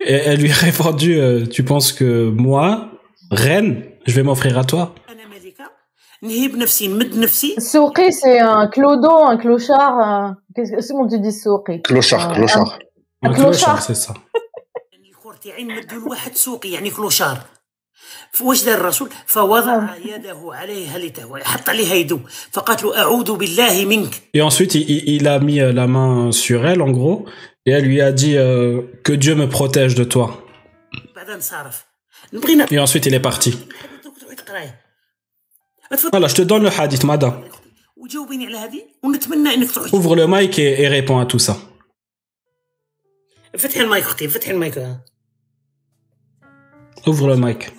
Elle 0.00 0.40
lui 0.40 0.50
a 0.50 0.54
répondu, 0.54 1.14
euh, 1.14 1.46
tu 1.46 1.64
penses 1.64 1.92
que 1.92 2.28
moi, 2.30 2.90
reine, 3.30 3.84
je 4.06 4.14
vais 4.14 4.22
m'offrir 4.22 4.58
à 4.58 4.64
toi? 4.64 4.94
Souqi, 7.60 8.12
c'est 8.12 8.40
un 8.40 8.66
clodo, 8.66 9.10
un 9.10 9.36
clochard. 9.36 9.98
Euh، 10.00 10.32
qu'est-ce 10.54 10.92
qu'on 10.92 11.06
tu 11.08 11.20
dis 11.20 11.32
souqi 11.32 11.82
Clochard, 11.82 12.30
euh, 12.30 12.34
clochard. 12.34 12.78
Un 13.22 13.32
clochard, 13.32 13.82
c'est 13.82 13.94
ça 13.94 14.14
الكور 18.35 18.55
تاعي 18.55 18.75
نمدو 18.75 18.83
لواحد 18.83 18.91
سوقي 18.91 19.11
يعني 19.11 19.27
كلوشار 19.33 19.67
واش 19.67 19.83
دار 19.83 19.87
الرسول 19.87 19.89
فوضع 19.89 19.97
يده 19.97 20.39
عليها 20.53 20.97
لتهوى 20.97 21.43
حط 21.43 21.69
عليها 21.69 21.93
يده 21.93 22.19
فقالت 22.51 22.83
له 22.83 22.97
أعوذ 22.99 23.35
بالله 23.37 23.85
منك 23.85 24.13
Et 24.37 24.41
ensuite, 24.41 24.75
il, 24.75 24.89
il- 24.89 25.09
il 25.15 25.27
a 25.27 25.39
mis 25.39 25.59
euh, 25.61 25.71
la 25.73 25.87
main 25.87 26.31
sur 26.31 26.65
elle, 26.65 26.81
en 26.81 26.91
gros, 26.91 27.25
et 27.65 27.71
elle 27.71 27.85
lui 27.85 28.01
a 28.01 28.11
dit 28.11 28.35
euh, 28.37 28.81
que 29.03 29.13
Dieu 29.13 29.35
me 29.35 29.47
protège 29.49 29.95
de 29.95 30.03
toi. 30.03 30.27
بعد 31.15 31.29
انصرف 31.29 31.85
نبغي 32.33 32.55
نعطيك 32.55 32.79
Et 32.79 32.81
ensuite, 32.81 33.05
il 33.05 33.13
est 33.13 33.23
parti. 33.29 33.51
تقرايه 34.37 34.83
Voilà, 36.11 36.27
je 36.27 36.35
te 36.35 36.41
donne 36.41 36.63
le 36.63 36.69
hadith, 36.79 37.03
madame. 37.03 37.43
وجاوبيني 37.97 38.45
على 38.45 38.57
هذه 38.57 38.81
ونتمنى 39.03 39.53
انك 39.53 39.71
تعود 39.71 39.89
Ouvre 39.89 40.15
le 40.15 40.27
mic 40.27 40.59
et, 40.59 40.81
et 40.81 40.87
réponds 40.87 41.19
à 41.19 41.25
tout 41.25 41.39
ça. 41.39 41.53
فتحي 43.57 43.79
المايك 43.81 44.03
اختي 44.03 44.27
فتحي 44.27 44.51
المايك 44.51 44.77
Ouvre 47.07 47.27
le 47.27 47.35
mic. 47.37 47.76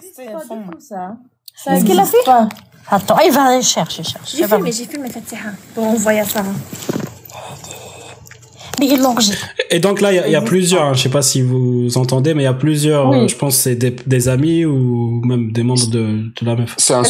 Qu'est-ce 1.65 1.85
qu'il 1.85 1.99
a 1.99 2.05
fait 2.05 2.17
Attends, 2.91 3.19
il 3.19 3.31
va 3.31 3.61
chercher, 3.61 4.03
chercher. 4.03 4.37
J'ai 4.37 4.47
filmé, 4.47 4.71
j'ai 4.71 4.85
filmé 4.85 5.09
Fatiha 5.09 5.51
pour 5.75 5.83
envoyer 5.85 6.21
à 6.21 6.25
Sarah. 6.25 6.47
Mais 8.79 8.87
ils 8.87 8.97
l'ont 9.01 9.09
enregistré. 9.09 9.47
Et 9.69 9.79
donc 9.79 9.99
là, 10.01 10.11
il 10.11 10.15
y 10.15 10.19
a- 10.19 10.27
il 10.27 10.31
y, 10.31 10.35
a 10.35 10.41
plusieurs, 10.41 10.83
hein, 10.83 10.93
je 10.93 11.01
sais 11.03 11.09
pas 11.09 11.21
si 11.21 11.41
vous 11.41 11.97
entendez, 11.97 12.33
mais 12.33 12.43
il 12.43 12.45
y 12.45 12.47
a 12.47 12.53
plusieurs, 12.53 13.09
Oui. 13.09 13.17
euh, 13.19 13.27
je 13.27 13.35
pense 13.35 13.57
que 13.57 13.61
c'est 13.63 13.75
des, 13.75 13.91
des 13.91 14.29
amis 14.29 14.63
ou 14.65 15.21
même 15.25 15.51
des 15.51 15.63
membres 15.63 15.87
de, 15.89 16.31
de 16.39 16.45
la 16.45 16.55
meuf. 16.55 16.75
C'est 16.77 16.93
un. 16.93 17.03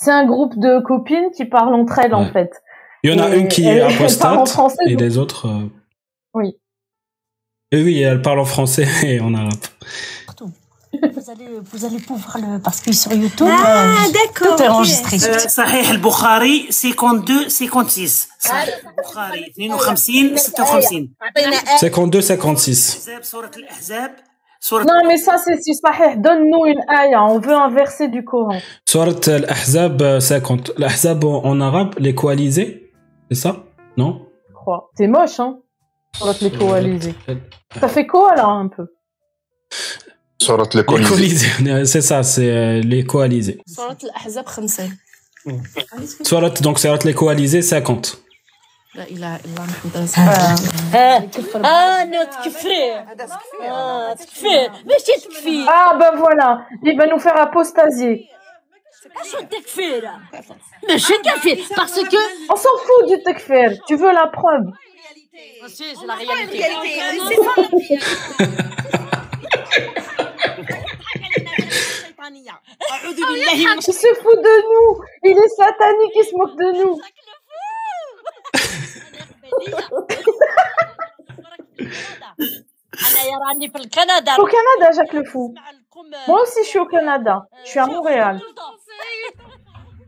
C'est 0.00 0.12
un 0.12 0.26
groupe 0.26 0.56
de 0.58 0.80
copines 0.80 1.28
qui 1.36 1.44
parlent 1.44 1.74
entre 1.74 1.98
elles, 1.98 2.14
en 2.14 2.24
Ouais. 2.24 2.32
fait. 2.32 2.50
Il 3.02 3.10
y 3.10 3.14
en 3.14 3.22
a 3.22 3.34
Et 3.34 3.40
une 3.40 3.48
qui 3.48 3.64
est 3.66 3.82
en 3.84 3.88
apostate 3.88 4.48
français, 4.48 4.76
et 4.86 4.92
donc- 4.92 5.00
les 5.00 5.18
autres... 5.18 5.46
euh, 5.48 5.68
Oui. 6.34 6.56
Et 7.72 7.82
oui, 7.82 8.00
elle 8.00 8.22
parle 8.22 8.38
en 8.38 8.44
français 8.44 8.86
et 9.04 9.20
en 9.20 9.34
arabe 9.34 9.52
Vous 11.15 11.29
allez, 11.31 11.47
vous 11.71 11.85
allez 11.85 11.99
pouvoir 11.99 12.37
le. 12.37 12.59
Parce 12.59 12.79
que 12.81 12.91
sur 12.93 13.11
YouTube. 13.13 13.47
Ah, 13.49 13.95
euh, 14.05 14.11
d'accord, 14.17 14.55
Tout 14.57 14.63
est 14.63 14.67
ok. 14.69 14.73
enregistré. 14.75 15.15
آه، 15.17 15.37
صحيح 15.47 15.89
البخاري 15.89 16.67
52 16.71 17.49
56 17.49 18.27
صحيح 18.39 18.79
البخاري 18.97 19.53
52 19.57 20.37
56 20.37 21.09
52 21.79 22.21
56 22.21 22.93
احزاب 22.97 23.23
سوره 23.23 23.51
الاحزاب 23.57 24.15
سوره 24.59 24.83
Non, 24.83 25.01
mais 25.09 25.17
ça, 25.17 25.35
c'est 25.43 25.59
si 25.63 25.73
Sahih. 25.75 26.11
Donne-nous 26.25 26.65
une 26.73 26.81
aya. 26.87 27.19
On 27.33 27.39
veut 27.39 27.57
un 27.67 27.69
verset 27.81 28.07
du 28.09 28.23
Coran. 28.23 28.59
Surat 28.87 29.19
al-Ahzab 29.27 30.01
euh, 30.01 30.19
50. 30.19 30.71
L'Ahzab 30.77 31.23
en 31.25 31.43
en 31.51 31.59
arabe, 31.61 31.91
les 32.05 32.15
coalisés, 32.15 32.71
c'est 33.29 33.39
ça 33.45 33.51
Non 33.97 34.11
Je 34.49 34.53
crois. 34.61 34.81
C'est 34.97 35.07
moche, 35.07 35.37
hein 35.39 35.51
Pour 36.17 36.29
être 36.31 36.41
les 36.41 36.51
coalisés. 36.51 37.15
Ça 37.81 37.87
fait 37.95 38.07
quoi, 38.13 38.35
là, 38.35 38.45
un 38.63 38.67
peu 38.75 38.85
Surat 40.39 40.67
le 40.73 40.79
Les 40.79 40.85
Colisée. 40.85 41.09
coalisés, 41.09 41.85
c'est 41.85 42.01
ça, 42.01 42.23
c'est 42.23 42.49
euh, 42.51 42.81
les 42.81 43.03
coalisés. 43.05 43.59
صورة 43.67 43.97
الأحزاب 44.03 44.45
خمسة 44.45 44.89
Surat, 46.23 46.49
donc 46.61 46.79
Surat 46.79 46.99
les 47.05 47.13
coalisés 47.13 47.61
50. 47.61 48.17
لا 48.95 49.03
إله 49.03 49.35
إلا 49.35 49.45
الله 49.45 49.65
محمد 49.65 49.97
رسول 49.97 50.23
الله 50.23 50.55
اه 50.95 51.29
اه 51.65 52.03
نو 52.05 52.23
تكفير 52.23 53.05
اه 53.61 54.13
تكفير 54.13 54.69
ماشي 54.85 55.11
تكفير 55.29 55.65
Ah, 55.67 55.93
ben 55.99 56.15
voilà. 56.23 56.49
Il 56.85 56.97
va 56.97 57.05
nous 57.07 57.19
faire 57.19 57.37
apostasier. 57.47 58.17
شو 59.31 59.37
التكفير 59.39 60.09
ماشي 60.89 61.13
تكفير 61.23 61.57
باسكو 61.77 62.17
On 62.51 62.55
s'en 62.55 62.75
fout 62.85 63.03
du 63.09 63.17
takfir. 63.23 63.69
Tu 63.87 63.95
veux 63.95 64.11
la 64.13 64.27
preuve 64.37 64.67
سي 65.67 65.95
سي 65.95 66.05
لا 66.05 66.15
رياليتي 66.15 66.63
أعوذ 67.01 67.29
بالله 67.29 67.69
من 67.73 67.79
Il 73.75 73.93
se 73.93 74.13
fout 74.21 74.37
de 74.47 74.55
nous. 74.71 75.03
Il 75.23 75.37
est 75.37 75.49
satanique, 75.49 76.15
il 76.15 76.25
se 76.25 76.35
moque 76.35 76.55
de 76.57 76.69
nous. 76.83 76.99
انا 82.93 83.37
راني 83.47 83.69
في 83.69 83.77
الكندا 83.77 84.35
Au 84.35 84.45
Canada, 84.45 84.91
Jacques 84.95 85.13
le 85.13 85.23
Fou. 85.23 85.53
Moi 86.27 86.41
aussi, 86.41 86.63
je 86.63 86.69
suis 86.69 86.79
au 86.79 86.85
Canada. 86.85 87.47
Je 87.65 87.69
suis 87.71 87.79
à 87.79 87.87
Montréal. 87.87 88.39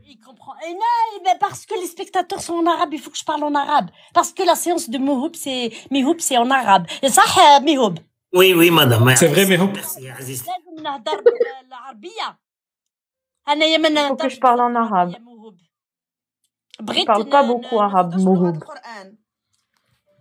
Il 0.08 0.18
comprend. 0.20 0.54
Et 0.66 0.72
non, 0.72 1.02
mais 1.24 1.36
parce 1.38 1.66
que 1.66 1.74
les 1.74 1.86
spectateurs 1.86 2.40
sont 2.40 2.54
en 2.62 2.66
arabe, 2.66 2.92
il 2.92 3.00
faut 3.00 3.10
que 3.10 3.18
je 3.18 3.24
parle 3.24 3.44
en 3.44 3.54
arabe. 3.54 3.88
Parce 4.14 4.32
que 4.32 4.42
la 4.42 4.54
séance 4.54 4.88
de 4.88 4.98
Mouhoub, 4.98 5.34
c'est 5.34 5.70
Mihoub, 5.90 6.18
c'est 6.18 6.38
en 6.44 6.50
arabe. 6.50 6.84
Et 7.02 7.08
ça, 7.08 7.22
euh, 7.22 7.60
Mihoub. 7.60 7.96
وي 8.34 8.54
وي 8.54 8.70
مدام 8.70 9.14
C'est 9.14 9.26
vrai, 9.28 9.46
mais 9.46 9.56
hop. 9.58 9.74
ميرسي 9.74 10.04
يا 10.04 10.12
عزيزتي 10.12 10.50
لازم 10.50 10.82
نهضر 10.82 11.22
العربية. 11.66 12.38
أنا 13.48 13.64
يا 13.64 13.78
من 13.78 13.96
Il 13.98 14.08
faut 14.08 14.16
que 14.16 14.28
je 14.28 14.40
parle 14.40 14.60
en 14.60 14.74
arabe. 14.74 15.12
Je 16.80 16.84
بغيت 16.84 17.06
parle 17.06 17.24
pas 17.28 17.42
beaucoup 17.42 17.80
arabe, 17.80 18.14
Mouhoub. 18.14 18.58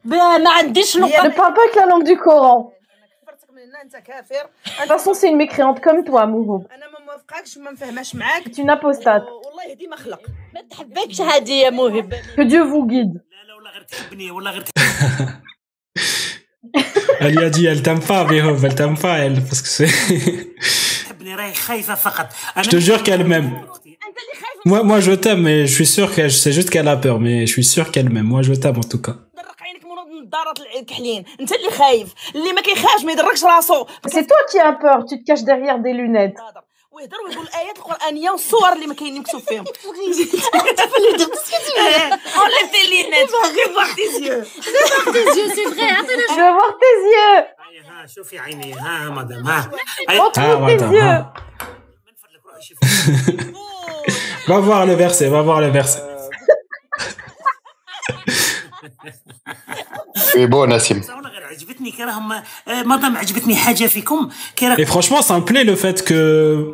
ما 0.05 0.37
ما 0.37 0.49
عنديش 0.49 0.97
Ne 0.97 1.01
لغة 1.01 1.09
parle 1.29 1.33
pas 1.33 1.47
avec 1.47 1.75
la 1.75 1.85
langue 1.85 2.03
du 2.05 2.17
Coran. 2.17 2.71
كفرتك 3.23 3.49
من 3.51 3.61
هنا 3.61 3.81
أنت 3.81 3.95
كافر 3.95 4.49
De 4.65 4.81
toute 4.81 4.87
façon, 4.87 5.13
c'est 5.13 5.29
une 5.29 5.37
mécréante 5.37 5.81
comme 5.81 6.03
toi, 6.03 6.25
Mouhoub. 6.25 6.71
أنا 6.71 6.87
ما 6.91 6.99
موافقاكش 7.05 7.57
وما 7.57 7.71
نفهمهاش 7.71 8.15
معاك 8.15 8.43
C'est 8.43 8.57
une 8.61 8.69
apostate. 8.69 9.23
والله 9.45 9.73
ديما 9.73 9.95
خلق 9.95 10.21
ما 10.53 10.61
تحبكش 10.61 11.21
هذه 11.21 11.51
يا 11.53 11.69
موهب. 11.69 12.13
Que 12.13 12.41
Dieu 12.43 12.63
vous 12.63 12.85
guide. 12.87 13.21
Elle 17.20 17.34
lui 17.34 17.44
a 17.44 17.50
dit, 17.50 17.66
elle 17.66 17.82
t'aime 17.82 18.00
pas, 18.00 18.24
Behov, 18.24 18.64
elle 18.64 18.74
t'aime 18.74 18.96
pas, 18.96 19.18
elle, 19.18 19.44
parce 19.44 19.60
que 19.60 19.68
c'est. 19.68 19.86
je 22.62 22.68
te 22.70 22.78
jure 22.78 23.02
qu'elle 23.02 23.24
m'aime. 23.26 23.60
Moi, 24.64 24.82
moi, 24.82 25.00
je 25.00 25.12
t'aime, 25.12 25.42
mais 25.42 25.66
je 25.66 25.74
suis 25.74 25.86
sûr 25.86 26.14
que 26.14 26.28
c'est 26.30 26.52
juste 26.52 26.70
qu'elle 26.70 26.88
a 26.88 26.96
peur, 26.96 27.20
mais 27.20 27.46
je 27.46 27.52
suis 27.52 27.64
sûr 27.64 27.90
qu'elle 27.90 28.08
m'aime. 28.08 28.26
Moi, 28.26 28.40
je 28.42 28.54
t'aime 28.54 28.78
en 28.78 28.82
tout 28.82 29.00
cas. 29.02 29.16
C'est 34.06 34.26
toi 34.26 34.36
qui 34.50 34.58
as 34.58 34.72
peur, 34.72 35.04
tu 35.06 35.18
te 35.18 35.24
caches 35.24 35.44
derrière 35.44 35.78
des 35.78 35.92
lunettes. 35.92 36.36
ويهضر 36.91 37.17
ويقول 37.29 37.47
الايات 37.47 37.77
القرانيه 37.77 38.29
والصور 38.29 38.73
اللي 38.73 38.87
ما 38.87 38.93
كاينين 38.93 39.21
مكتوب 39.21 39.41
فيهم 39.41 39.65
Enlève 42.45 42.69
tes 42.71 42.85
lunettes, 42.91 43.35
fais 43.55 43.69
voir 43.75 43.89
tes 43.95 44.09
yeux. 44.25 44.43
tes 45.15 45.25
yeux, 45.37 45.49
c'est 45.55 45.67
vrai. 45.73 45.89
Attends, 45.99 46.29
Je 46.29 46.39
veux 46.41 46.53
voir 46.59 46.71
tes 46.83 46.95
yeux. 47.13 47.39
ها 47.89 48.05
شوفي 48.07 48.39
عيني 48.39 48.73
ها 48.73 49.09
مدام 49.09 49.47
ها 49.47 49.71
Montre-nous 50.09 50.63
Ah, 50.63 50.67
tes 50.67 50.75
madame, 50.77 50.93
yeux. 50.93 51.01
ah. 51.01 51.33
Va 54.47 54.57
voir 54.59 54.85
le 54.85 54.93
verset, 55.03 55.27
va 55.29 55.41
voir 55.41 55.59
le 55.61 55.69
verset. 55.79 56.01
C'est 60.15 60.47
beau, 60.47 60.65
Nassim. 60.67 61.01
Et 64.78 64.84
franchement, 64.86 65.22
ça 65.22 65.38
me 65.38 65.44
plaît 65.44 65.64
le 65.64 65.76
fait 65.76 66.04
que 66.04 66.72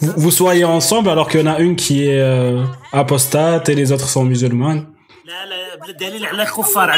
vous 0.00 0.30
soyez 0.30 0.64
ensemble 0.64 1.08
alors 1.10 1.28
qu'il 1.28 1.40
y 1.40 1.42
en 1.42 1.46
a 1.52 1.58
une 1.58 1.76
qui 1.76 2.04
est 2.04 2.20
euh, 2.20 2.64
apostate 2.92 3.68
et 3.68 3.74
les 3.74 3.92
autres 3.92 4.08
sont 4.08 4.24
musulmanes. 4.24 4.86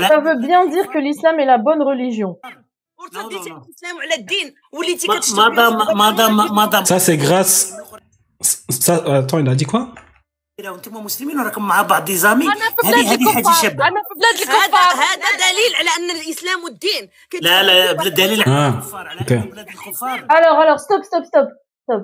Ça 0.09 0.21
veut 0.21 0.39
bien 0.47 0.67
dire 0.69 0.87
que 0.93 0.99
l'islam 0.99 1.39
est 1.41 1.47
la 1.47 1.59
bonne 1.59 1.83
religion. 1.83 2.39
Ça, 6.85 6.99
c'est 6.99 7.17
grâce. 7.17 7.75
Attends, 8.89 9.39
il 9.39 9.49
a 9.49 9.55
dit 9.55 9.65
quoi? 9.65 9.89
وانتم 10.64 11.04
مسلمين 11.04 11.40
وراكم 11.40 11.68
مع 11.68 11.82
بعض 11.82 12.06
دي 12.06 12.16
زامي 12.16 12.46
هذه 12.86 13.14
هذه 13.14 13.32
حاجه 13.34 13.52
شابه 13.62 13.88
انا 13.88 14.02
في 14.08 14.14
بلاد 14.20 14.34
الكفار 14.42 14.94
هذا 14.96 15.30
دليل 15.46 15.76
على 15.80 15.90
ان 16.00 16.10
الاسلام 16.18 16.64
والدين 16.64 17.10
لا 17.42 17.64
لا 17.64 17.92
بالدليل 17.92 18.42
على 18.44 18.72
Ah, 18.72 18.76
الكفار 18.76 19.08
على 19.08 19.20
ok. 19.20 19.32
أن 19.32 19.50
بلاد 19.50 19.68
الكفار 19.68 20.20
Alors, 20.30 20.60
alors, 20.60 20.80
stop, 20.80 21.04
stop, 21.04 21.26
stop, 21.26 21.48
stop. 21.84 22.04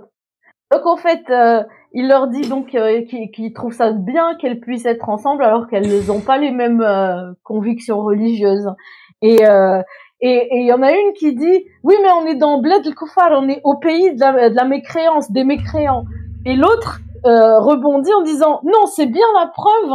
Donc 0.73 0.85
en 0.85 0.97
fait, 0.97 1.23
euh, 1.29 1.63
il 1.93 2.07
leur 2.09 2.27
dit 2.27 2.45
donc 2.53 2.75
euh, 2.75 3.01
qu'il 3.09 3.31
qu'il 3.33 3.53
trouve 3.53 3.73
ça 3.73 3.91
bien 3.91 4.35
qu'elles 4.39 4.59
puissent 4.65 4.85
être 4.95 5.07
ensemble 5.15 5.43
alors 5.49 5.67
qu'elles 5.69 6.05
n'ont 6.07 6.25
pas 6.31 6.37
les 6.45 6.51
mêmes 6.61 6.81
euh, 6.81 7.31
convictions 7.51 7.99
religieuses. 8.11 8.69
Et 9.29 9.37
euh, 9.53 9.81
et 10.27 10.37
et 10.53 10.57
il 10.63 10.67
y 10.71 10.73
en 10.79 10.83
a 10.89 10.91
une 11.01 11.11
qui 11.19 11.29
dit 11.43 11.57
oui 11.87 11.95
mais 12.03 12.11
on 12.19 12.25
est 12.31 12.39
dans 12.45 12.55
Bled 12.65 12.83
el 12.89 12.95
Kufar, 13.01 13.29
on 13.41 13.47
est 13.53 13.61
au 13.71 13.75
pays 13.87 14.07
de 14.15 14.19
la, 14.25 14.49
de 14.53 14.57
la 14.61 14.67
mécréance, 14.75 15.25
des 15.37 15.45
mécréants. 15.53 16.03
Et 16.49 16.55
l'autre 16.63 16.91
euh, 17.25 17.59
rebondit 17.69 18.13
en 18.19 18.23
disant 18.31 18.53
non 18.73 18.83
c'est 18.95 19.05
bien 19.17 19.25
la 19.39 19.47
preuve 19.61 19.93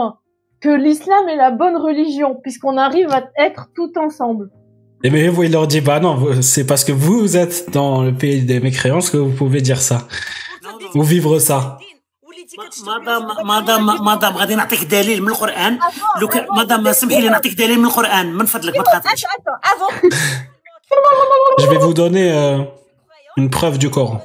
que 0.61 0.69
l'islam 0.85 1.29
est 1.29 1.37
la 1.37 1.51
bonne 1.51 1.77
religion 1.89 2.31
puisqu'on 2.43 2.77
arrive 2.87 3.11
à 3.19 3.21
être 3.47 3.63
tout 3.77 3.93
ensemble. 4.07 4.51
Et 5.05 5.11
mais 5.11 5.29
vous, 5.29 5.43
il 5.43 5.53
leur 5.53 5.67
dit, 5.67 5.83
bah 5.83 6.01
non, 6.01 6.15
vous- 6.21 6.41
c'est 6.41 6.67
parce 6.71 6.83
que 6.83 6.93
vous 6.93 7.37
êtes 7.37 7.71
dans 7.71 8.03
le 8.03 8.13
pays 8.23 8.41
des 8.53 8.61
mécréances 8.61 9.11
que 9.11 9.19
vous 9.19 9.35
pouvez 9.43 9.61
dire 9.61 9.81
ça. 9.89 9.99
Ou 10.95 11.03
vivre 11.03 11.39
ça. 11.39 11.61
مدام 12.87 13.27
مدام 13.47 13.87
مدام 14.05 14.33
غادي 14.37 14.55
نعطيك 14.55 14.85
دليل 14.85 15.23
من 15.23 15.29
القران 15.29 15.79
لو 16.21 16.29
كان 16.29 16.47
مدام 16.51 16.93
سمحي 16.93 17.21
لي 17.21 17.29
نعطيك 17.29 17.55
دليل 17.59 17.79
من 17.79 17.85
القران 17.85 18.33
من 18.33 18.45
فضلك 18.47 18.77
ما 18.79 18.83
تقاطعش 18.85 19.25
Je 21.61 21.67
vais 21.67 21.79
vous 21.79 21.95
donner 21.95 22.33
euh, 22.33 22.59
une 23.39 23.51
preuve 23.51 23.79
du 23.79 23.91
Coran. 23.91 24.19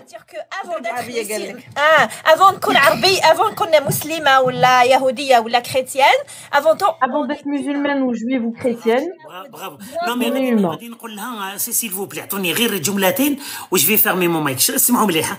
اه 1.77 2.10
افون 2.25 2.53
نكون 2.55 2.77
عربي 2.77 3.19
افون 3.19 3.51
نكون 3.51 3.67
مسلمه 3.88 4.41
ولا 4.41 4.84
يهوديه 4.84 5.39
ولا 5.39 5.60
كريتيان 5.60 6.15
افون 6.53 6.77
تو 6.77 6.86
Avant 6.86 7.25
d'être 7.27 7.45
musulmane 7.45 8.01
ou 8.03 8.13
juive 8.13 8.43
ou 8.45 8.53
chrétienne, 8.62 9.07
برافو 9.53 9.77
نو 10.07 10.15
مي 10.15 10.27
أنا 10.27 10.69
غادي 10.69 10.88
نقول 10.89 11.15
لها 11.15 11.57
سي 11.57 11.71
سيل 11.71 11.89
فو 11.89 12.05
بلي 12.05 12.21
عطوني 12.21 12.53
غير 12.53 12.77
جملتين 12.77 13.38
واش 13.71 13.86
في 13.86 13.97
فيرمي 13.97 14.27
مون 14.27 14.43
مايك 14.43 14.57
اسمعوا 14.57 15.07
مليح 15.07 15.38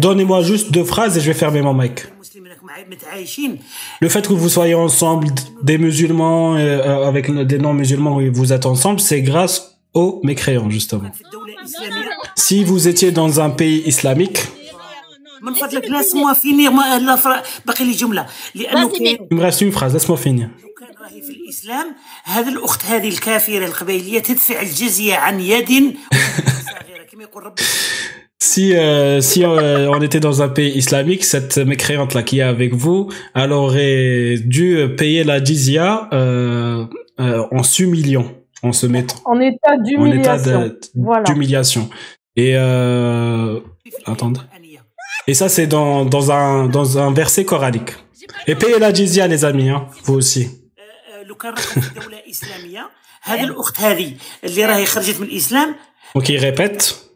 Donnez-moi 0.00 0.42
juste 0.42 0.70
deux 0.70 0.84
phrases 0.84 1.16
et 1.18 1.20
je 1.20 1.26
vais 1.32 1.38
fermer 1.44 1.62
mon 1.62 1.74
mic. 1.74 2.06
المسلمين 2.12 2.52
راكم 2.52 2.70
عا- 2.70 2.84
متعايشين 2.90 3.58
Le 4.04 4.08
fait 4.08 4.26
que 4.28 4.32
vous 4.32 4.48
soyez 4.48 4.74
ensemble, 4.74 5.26
des 5.62 5.78
musulmans, 5.78 6.54
euh, 6.54 6.58
euh, 6.60 7.08
avec 7.08 7.24
des 7.46 7.58
non-musulmans, 7.58 8.14
oui, 8.16 8.28
vous 8.28 8.52
êtes 8.52 8.66
ensemble, 8.66 9.00
c'est 9.00 9.22
grâce 9.22 9.56
aux 9.95 10.21
mécréants, 10.23 10.69
justement. 10.69 11.11
Si 12.35 12.63
vous 12.63 12.87
étiez 12.87 13.11
dans 13.11 13.39
un 13.39 13.49
pays 13.49 13.81
islamique, 13.87 14.39
il 19.29 19.37
me 19.37 19.41
reste 19.41 19.61
une 19.61 19.71
phrase, 19.71 19.93
laisse-moi 19.93 20.17
finir. 20.17 20.49
si, 28.39 28.75
euh, 28.75 29.21
si 29.21 29.43
euh, 29.43 29.89
on 29.89 30.01
était 30.01 30.19
dans 30.19 30.41
un 30.41 30.49
pays 30.49 30.75
islamique, 30.75 31.23
cette 31.23 31.57
mécréante 31.57 32.13
là 32.13 32.23
qui 32.23 32.39
est 32.39 32.43
avec 32.43 32.73
vous, 32.73 33.11
elle 33.33 33.51
aurait 33.51 34.35
dû 34.43 34.95
payer 34.97 35.23
la 35.23 35.43
jizya 35.43 36.09
euh, 36.13 36.85
en 37.17 37.63
s'humiliant 37.63 38.25
en 38.65 38.71
se 38.73 38.87
mettant 38.87 39.17
en 39.25 39.39
état 39.39 39.77
d'humiliation. 39.77 40.71
Voilà. 40.95 41.23
Et 42.35 42.53
euh. 42.55 43.59
Et 45.27 45.33
ça, 45.33 45.49
c'est 45.49 45.67
dans, 45.67 46.05
dans, 46.05 46.31
un, 46.31 46.67
dans 46.67 46.97
un 46.99 47.11
verset 47.11 47.45
coranique. 47.45 47.91
Et 48.47 48.55
payez 48.55 48.79
la 48.79 48.93
jizya, 48.93 49.27
les 49.27 49.45
amis, 49.45 49.69
hein, 49.69 49.87
vous 50.03 50.15
aussi. 50.15 50.49
Donc 56.13 56.29
il 56.29 56.37
répète, 56.37 57.11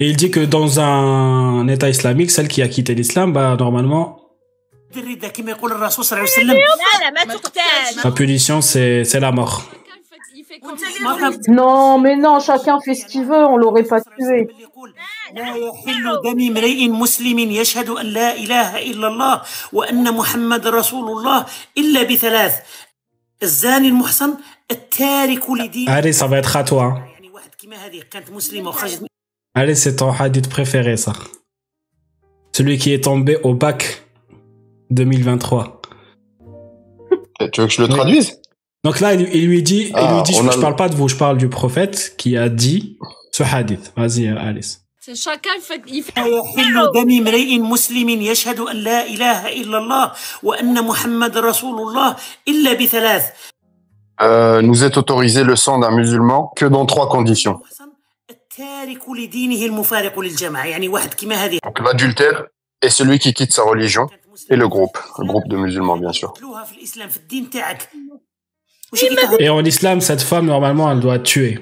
et 0.00 0.08
il 0.08 0.16
dit 0.16 0.30
que 0.30 0.40
dans 0.40 0.80
un 0.80 1.68
État 1.68 1.88
islamique, 1.88 2.30
celle 2.30 2.48
qui 2.48 2.62
a 2.62 2.68
quitté 2.68 2.94
l'islam, 2.94 3.32
bah 3.32 3.56
normalement, 3.58 4.20
la 8.04 8.10
punition 8.10 8.60
c'est 8.60 9.20
la 9.20 9.32
mort. 9.32 9.70
Non, 11.59 11.99
mais 11.99 12.15
non, 12.15 12.39
chacun 12.39 12.79
fait 12.79 12.95
ce 12.95 13.05
qu'il 13.05 13.25
veut, 13.25 13.45
on 13.53 13.57
l'aurait 13.57 13.83
pas 13.83 14.01
tué. 14.01 14.47
لا 15.33 15.55
يحل 15.55 16.21
دم 16.23 16.39
امرئ 16.51 16.87
مسلم 16.87 17.39
يشهد 17.39 17.89
ان 17.89 18.05
لا 18.05 18.35
اله 18.35 18.91
الا 18.91 19.07
الله 19.07 19.41
وان 19.73 20.13
محمد 20.13 20.67
رسول 20.67 21.09
الله 21.17 21.45
الا 21.77 22.03
بثلاث 22.03 22.53
الزاني 23.43 23.87
المحصن 23.87 24.33
التارك 24.71 25.49
لدين 25.49 25.89
Allez, 25.89 26.13
ça 26.13 26.27
va 26.27 26.37
être 26.37 26.55
à 26.57 26.63
toi. 26.63 26.83
hein. 26.83 27.01
يعني 27.13 27.29
واحد 27.29 27.49
كما 27.57 27.75
هذه 27.85 28.01
كانت 28.11 28.31
مسلمه 28.31 28.69
وخرجت 28.69 29.01
من 29.01 29.07
Allez, 29.57 29.75
c'est 29.75 29.95
ton 29.95 30.11
hadith 30.11 30.49
préféré, 30.49 30.97
ça. 30.97 31.13
Celui 32.57 32.77
qui 32.77 32.93
est 32.93 33.03
tombé 33.03 33.37
au 33.43 33.53
bac 33.53 34.03
2023. 34.91 35.81
Tu 37.53 37.61
veux 37.61 37.67
que 37.67 37.73
je 37.73 37.81
le 37.81 37.87
traduise 37.87 38.38
Donc 38.83 38.99
là, 38.99 39.13
il, 39.13 39.21
il 39.33 39.47
lui 39.47 39.63
dit, 39.63 39.83
il 39.89 39.93
Ah, 39.95 40.13
lui 40.15 40.23
dit 40.23 40.33
on 40.39 40.43
je, 40.43 40.47
a 40.49 40.51
je 40.51 40.57
le- 40.57 40.61
parle 40.61 40.75
pas 40.75 40.89
de 40.89 40.95
vous, 40.95 41.07
je 41.07 41.15
parle 41.15 41.37
du 41.37 41.49
prophète 41.49 42.15
qui 42.17 42.37
a 42.37 42.49
dit 42.49 42.97
ce 43.31 43.43
hadith. 43.43 43.91
Vas-y, 43.97 44.27
euh, 44.27 44.37
Alice. 44.39 44.81
C'est 45.01 45.15
chacun 45.15 45.51
il 45.57 45.61
fait, 45.61 45.81
il 45.87 46.03
fait... 46.03 46.13
لا 46.17 46.25
يحل 46.27 46.91
دم 46.95 47.09
امرئ 47.27 47.59
مسلم 47.59 48.09
يشهد 48.09 48.59
ان 48.59 48.75
لا 48.75 49.05
اله 49.07 49.47
الا 49.61 49.77
الله 49.77 50.11
وان 50.43 50.83
محمد 50.83 51.37
رسول 51.37 51.77
الله 51.81 52.15
الا 52.47 52.73
بثلاث 52.73 53.23
Euh, 54.21 54.61
Nous 54.61 54.83
est 54.85 54.97
autorisé 54.97 55.43
le 55.43 55.55
sang 55.57 55.77
d'un 55.79 55.91
musulman 55.91 56.51
que 56.55 56.65
dans 56.65 56.85
trois 56.85 57.09
conditions. 57.09 57.59
التارك 58.29 59.09
لدينه 59.09 59.65
المفارق 59.65 60.19
للجماعه 60.19 60.65
يعني 60.65 60.87
واحد 60.87 61.13
كما 61.13 61.35
هذه 61.35 61.57
Donc 61.65 61.79
l'adultère 61.79 62.43
est 62.81 62.89
celui 62.89 63.19
qui 63.19 63.33
quitte 63.33 63.51
sa 63.53 63.63
religion 63.63 64.07
et 64.49 64.55
le 64.55 64.67
groupe, 64.67 64.97
le 65.19 65.25
groupe 65.25 65.47
de 65.47 65.57
musulmans 65.57 65.97
bien 65.97 66.13
sûr. 66.13 66.33
Et 69.38 69.48
en 69.48 69.64
islam, 69.64 70.00
cette 70.00 70.22
femme, 70.22 70.46
normalement, 70.46 70.90
elle 70.90 71.00
doit 71.00 71.18
tuer. 71.18 71.58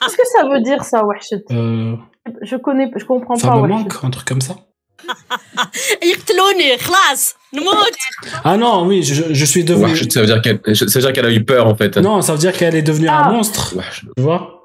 Qu'est-ce 0.00 0.16
que 0.16 0.26
ça 0.36 0.48
veut 0.48 0.60
dire 0.60 0.84
ça, 0.84 1.04
wahshit? 1.04 1.44
Euh... 1.50 1.96
Je 2.42 2.56
connais, 2.56 2.90
je 2.96 3.04
comprends 3.04 3.34
pas. 3.34 3.40
Ça 3.40 3.56
me 3.56 3.66
manque, 3.66 3.94
un 4.02 4.10
truc 4.10 4.26
comme 4.26 4.40
ça. 4.40 4.56
Ah 8.44 8.56
non, 8.56 8.86
oui, 8.86 9.02
je, 9.02 9.32
je 9.32 9.44
suis 9.44 9.64
devenu. 9.64 9.96
Ça 10.10 10.20
veut 10.20 10.26
dire 10.26 11.12
qu'elle 11.12 11.26
a 11.26 11.32
eu 11.32 11.44
peur 11.44 11.66
en 11.66 11.74
fait. 11.74 11.96
Non, 11.96 12.20
ça 12.20 12.32
veut 12.32 12.38
dire 12.38 12.52
qu'elle 12.52 12.74
est 12.74 12.82
devenue 12.82 13.08
un 13.08 13.22
ah. 13.24 13.30
monstre. 13.30 13.74
Tu 14.16 14.22
vois? 14.22 14.57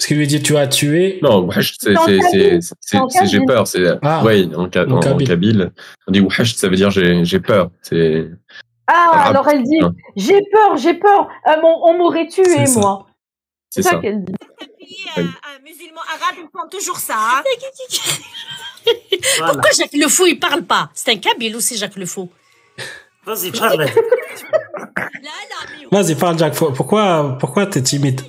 Parce 0.00 0.06
qu'il 0.08 0.16
lui 0.16 0.26
dit 0.26 0.40
tu 0.42 0.56
as 0.56 0.66
tué. 0.66 1.18
Non, 1.22 1.40
Wahshit, 1.44 1.76
c'est, 1.78 1.94
j'ai 3.26 3.40
peur. 3.44 3.66
C'est, 3.66 3.84
Ah. 4.00 4.24
ouais, 4.24 4.46
en, 4.56 4.62
En 4.62 4.96
en- 4.96 5.18
kabyle. 5.18 5.72
On 6.08 6.12
dit 6.12 6.20
Wahshit, 6.20 6.56
ça 6.56 6.68
veut 6.70 6.76
dire 6.76 6.90
j'ai, 6.90 7.40
peur. 7.40 7.70
C'est, 7.82 8.30
Ah, 8.86 9.24
alors 9.26 9.46
elle 9.50 9.62
dit. 9.62 9.78
J'ai 10.16 10.40
peur, 10.50 10.78
j'ai 10.78 10.94
peur, 10.94 11.28
euh, 11.48 11.60
mon- 11.60 11.84
on 11.84 11.98
m'aurait 11.98 12.26
tué, 12.28 12.64
moi. 12.76 13.08
c'est 13.68 13.82
C'est 13.82 13.84
ça 13.90 13.90
ça. 13.90 13.96
qu'elle 13.98 14.24
dit. 14.24 14.32
Un, 15.18 15.20
un 15.20 15.58
musulman 15.62 16.00
arabe, 16.14 16.36
ils 16.38 16.48
font 16.50 16.66
toujours 16.70 16.96
ça. 16.96 17.16
hein. 17.18 17.42
Voilà. 19.36 19.52
Pourquoi 19.52 19.70
Jacques 19.76 19.90
Le 19.92 20.08
Fou, 20.08 20.24
il 20.26 20.38
parle 20.40 20.62
pas? 20.62 20.88
C'est 20.94 21.12
un 21.12 21.18
Kabyle 21.18 21.54
aussi, 21.56 21.76
Jacques 21.76 21.96
Le 21.96 22.06
Fou. 22.06 22.30
vas-y 23.26 23.50
parle 23.50 23.86
Vas-y, 25.92 26.14
parle. 26.14 26.54
Faut- 26.54 26.72
Pourquoi, 26.72 27.36
pourquoi 27.38 27.66
t'es 27.66 27.82
timide? 27.82 28.22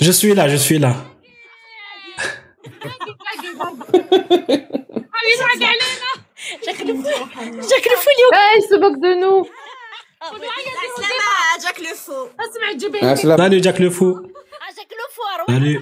Je 0.00 0.10
suis 0.12 0.34
là, 0.34 0.48
je 0.48 0.56
suis 0.56 0.78
là. 0.78 0.94
Jack 6.64 6.84
le 6.84 6.94
fou, 7.96 8.10
il 8.56 8.62
se 8.62 8.76
moque 8.78 9.00
de 9.00 9.14
nous. 9.20 9.46
Jack 11.62 11.78
le 11.80 11.94
fou. 11.94 12.12
Salut 13.36 13.62
Jack 13.62 13.78
le 13.78 13.90
fou. 13.90 14.22
Salut. 15.48 15.80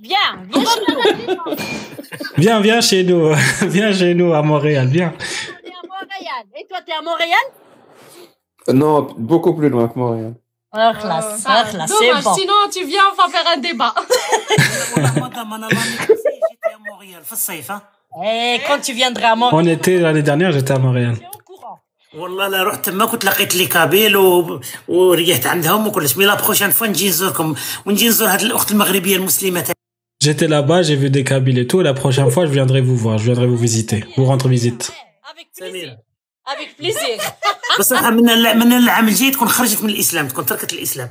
Viens, 0.00 0.42
viens 0.50 0.64
chez 0.64 0.84
nous. 1.28 1.56
viens, 2.38 2.60
viens 2.60 2.80
chez 2.80 3.04
nous. 3.04 3.34
viens 3.68 3.92
chez 3.92 4.14
nous 4.14 4.32
à 4.32 4.42
Montréal, 4.42 4.88
viens. 4.88 5.14
Et 6.56 6.66
toi, 6.66 6.78
t'es 6.84 6.92
à 6.92 7.02
Montréal? 7.02 7.38
Non, 8.81 8.95
beaucoup 9.17 9.53
plus 9.53 9.69
loin 9.69 9.87
que 9.87 9.97
Montréal. 9.99 10.33
Ah, 10.73 10.93
classe, 11.01 11.43
ah, 11.45 11.63
classe, 11.71 11.91
c'est 11.99 12.07
Dommage, 12.07 12.23
bon. 12.25 12.33
sinon 12.39 12.59
tu 12.75 12.81
viens, 12.91 13.05
on 13.11 13.15
va 13.21 13.27
faire 13.35 13.47
un 13.55 13.59
débat. 13.67 13.93
والله 14.95 15.19
ما 15.19 15.27
ضمن 15.27 15.63
الله 15.63 15.67
نفسي 15.67 16.31
جيت 16.49 16.63
يا 16.71 16.77
مونريال 16.91 17.23
في 17.23 17.31
الصيف 17.33 17.71
ها 17.71 17.81
Et 18.23 18.59
quand 18.67 18.79
tu 18.81 18.93
viendras 18.93 19.29
à 19.29 19.33
En 19.33 19.37
Montréal, 19.37 19.67
été, 19.77 19.99
l'année 19.99 20.21
dernière, 20.23 20.51
j'étais 20.51 20.73
à 20.73 20.79
Montréal. 20.79 21.15
tu 21.17 21.23
es 21.23 21.27
au 21.27 21.43
courant. 21.49 21.79
والله 22.13 22.47
لا 22.47 22.63
رحت 22.63 22.85
تماك 22.85 23.13
وتلاقيت 23.13 23.55
لي 23.55 23.65
كابيل 23.65 24.17
و... 24.17 24.59
وريحت 24.87 25.47
عندهم 25.47 25.87
وكلش 25.87 26.17
مي 26.17 26.25
لا 26.25 26.35
بروشان 26.35 26.69
فوا 26.69 26.87
نجي 26.87 27.09
نزوركم 27.09 27.55
ونجي 27.85 28.07
نزور 28.07 28.27
هاد 28.29 28.41
الاخت 28.41 28.71
المغربيه 28.71 29.15
المسلمه 29.15 29.61
تاعي. 29.61 29.73
J'étais 30.23 30.47
là-bas, 30.47 30.81
j'ai 30.87 30.95
vu 30.95 31.09
des 31.09 31.23
Kabyles 31.23 31.59
et 31.59 31.67
tout. 31.67 31.81
La 31.81 31.93
prochaine 31.93 32.29
fois, 32.31 32.45
je 32.47 32.51
viendrai 32.51 32.81
vous 32.81 32.97
voir, 32.97 33.17
je 33.19 33.25
viendrai 33.29 33.45
vous 33.47 33.61
visiter, 33.67 33.99
vous 34.17 34.25
rendre 34.25 34.47
visite. 34.47 34.83
Avec 35.31 35.47
plaisir. 35.57 35.97
سميرة 36.41 36.57
Avec 36.57 36.77
plaisir. 36.77 37.21
بصراحه 37.79 38.09
من 38.09 38.29
ال- 38.29 38.57
من 38.59 38.73
العام 38.73 39.07
الجاي 39.07 39.31
تكون 39.31 39.47
خرجت 39.47 39.83
من 39.83 39.89
الاسلام 39.89 40.27
تكون 40.27 40.45
تركت 40.45 40.73
الاسلام 40.73 41.09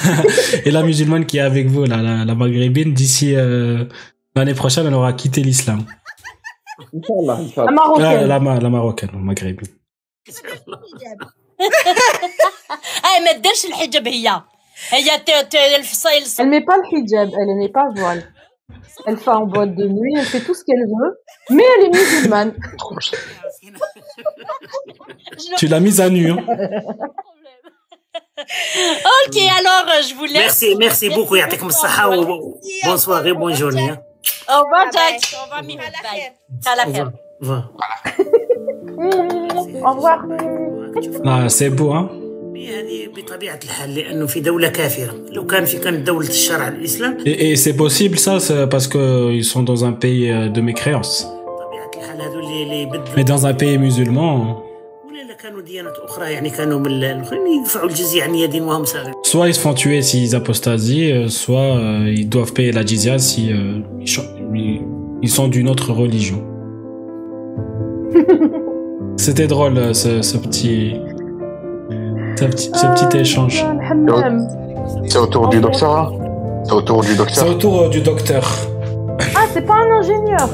Et 0.65 0.71
la 0.71 0.81
musulmane 0.83 1.25
qui 1.25 1.37
est 1.37 1.41
avec 1.51 1.67
vous, 1.67 1.85
là, 1.85 1.97
la, 2.07 2.25
la 2.25 2.35
maghrébine, 2.35 2.93
d'ici 2.93 3.35
euh, 3.35 3.85
l'année 4.35 4.53
prochaine, 4.61 4.85
elle 4.87 4.93
aura 4.93 5.13
quitté 5.13 5.41
l'islam. 5.41 5.85
ان 6.93 7.01
شاء 7.03 7.19
الله 7.19 7.39
ان 7.39 7.49
شاء 7.55 7.65
La 7.65 7.69
الله 7.69 7.97
La, 7.99 8.09
marocaine. 8.09 8.27
la, 8.27 8.39
ma- 8.39 8.59
la 8.59 8.69
marocaine, 8.69 9.11
la 9.13 9.19
maghrébine. 9.19 9.69
هاي 13.05 13.19
ما 13.25 13.31
تديرش 13.31 13.65
الحجاب 13.65 14.07
هي 14.07 14.41
هي 14.89 15.17
ت- 15.17 15.47
ت- 15.51 15.55
الفصيل 15.55 16.23
Elle 16.25 16.49
met 16.49 16.65
pas 16.69 16.77
le 16.81 16.85
hijab, 16.97 17.29
elle 17.39 17.51
n'est 17.61 17.73
pas 17.79 17.87
voile. 18.01 18.23
Elle 19.07 19.17
fait 19.17 19.35
en 19.41 19.45
boîte 19.53 19.73
de 19.81 19.85
nuit, 19.97 20.13
elle 20.19 20.25
fait 20.33 20.43
tout 20.47 20.55
ce 20.59 20.63
qu'elle 20.65 20.85
veut, 20.97 21.11
mais 21.55 21.65
elle 21.73 21.85
est 21.87 21.93
musulmane. 21.99 22.51
tu 25.56 25.66
l'as 25.66 25.80
mise 25.80 26.00
à 26.00 26.08
nu. 26.10 26.30
Hein. 26.30 26.38
ok, 29.26 29.36
alors 29.58 29.86
je 30.02 30.14
vous 30.14 30.24
laisse. 30.24 30.34
Merci, 30.34 30.76
merci 30.78 31.08
beaucoup. 31.10 31.36
Comme 31.58 31.70
ça. 31.70 31.88
Bonne 32.84 32.98
soirée, 32.98 33.32
bonne 33.32 33.54
journée. 33.54 33.92
Au 34.48 34.62
revoir, 34.62 34.86
Jack. 34.92 35.20
Au 35.34 35.44
revoir, 35.44 35.62
Mihail. 35.62 35.92
À 36.66 36.76
la 36.76 36.86
ferme. 36.92 37.12
Au 39.84 39.92
revoir. 39.92 40.24
C'est 41.48 41.66
ah, 41.66 41.70
beau, 41.70 41.92
hein? 41.92 42.10
Et, 47.24 47.50
et 47.50 47.56
c'est 47.56 47.76
possible 47.76 48.18
ça, 48.18 48.38
parce 48.66 48.88
qu'ils 48.88 49.44
sont 49.44 49.62
dans 49.62 49.84
un 49.84 49.92
pays 49.92 50.30
euh, 50.30 50.48
de 50.48 50.60
mécréance. 50.60 51.28
Mais 53.16 53.24
dans 53.24 53.46
un 53.46 53.54
pays 53.54 53.78
musulman, 53.78 54.62
soit 59.22 59.48
ils 59.48 59.54
se 59.54 59.60
font 59.60 59.74
tuer 59.74 60.02
s'ils 60.02 60.34
apostasient, 60.34 61.14
euh, 61.14 61.28
soit 61.28 61.76
euh, 61.76 62.12
ils 62.14 62.28
doivent 62.28 62.52
payer 62.52 62.72
la 62.72 62.84
jizya 62.84 63.18
si 63.18 63.52
euh, 63.52 63.80
ils 65.22 65.28
sont 65.28 65.48
d'une 65.48 65.68
autre 65.68 65.92
religion. 65.92 66.42
C'était 69.16 69.46
drôle 69.46 69.94
ce, 69.94 70.36
petit, 70.36 70.94
ce 72.36 72.44
petit, 72.44 72.70
ce 72.72 72.86
petit 72.86 73.16
ah, 73.16 73.20
échange. 73.20 73.64
Hein 73.64 74.46
c'est 75.06 75.18
autour 75.18 75.48
du 75.48 75.60
docteur. 75.60 76.12
C'est 76.64 76.72
autour 76.72 77.02
du 77.02 77.16
docteur. 77.16 77.36
C'est 77.36 77.48
autour 77.48 77.90
du 77.90 78.00
docteur. 78.00 78.48
Ah, 79.34 79.44
c'est 79.52 79.66
pas 79.66 79.74
un 79.74 79.98
ingénieur. 79.98 80.48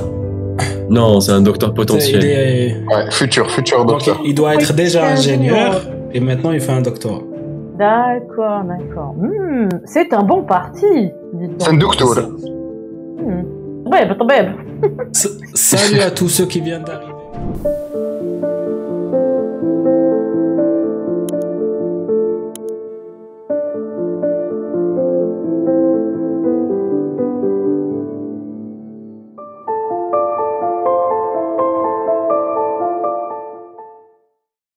Non, 0.90 1.20
c'est 1.20 1.32
un 1.32 1.40
docteur 1.40 1.72
potentiel. 1.72 2.22
Ouais, 2.22 3.10
futur, 3.10 3.50
futur 3.50 3.84
docteur. 3.84 4.20
Il 4.24 4.34
doit 4.34 4.54
être 4.54 4.74
déjà 4.74 5.06
ingénieur 5.06 5.82
et 6.12 6.20
maintenant 6.20 6.52
il 6.52 6.60
fait 6.60 6.72
un 6.72 6.82
doctorat. 6.82 7.22
D'accord, 7.78 8.62
d'accord. 8.64 9.14
Hmm, 9.16 9.68
c'est 9.84 10.12
un 10.12 10.22
bon 10.22 10.42
parti. 10.44 11.10
C'est 11.58 11.68
un 11.68 11.74
docteur. 11.74 12.08
Mmh. 12.08 13.54
Salut 15.54 16.00
à 16.00 16.10
tous 16.10 16.28
ceux 16.28 16.46
qui 16.46 16.60
viennent 16.60 16.84
d'arriver. 16.84 17.12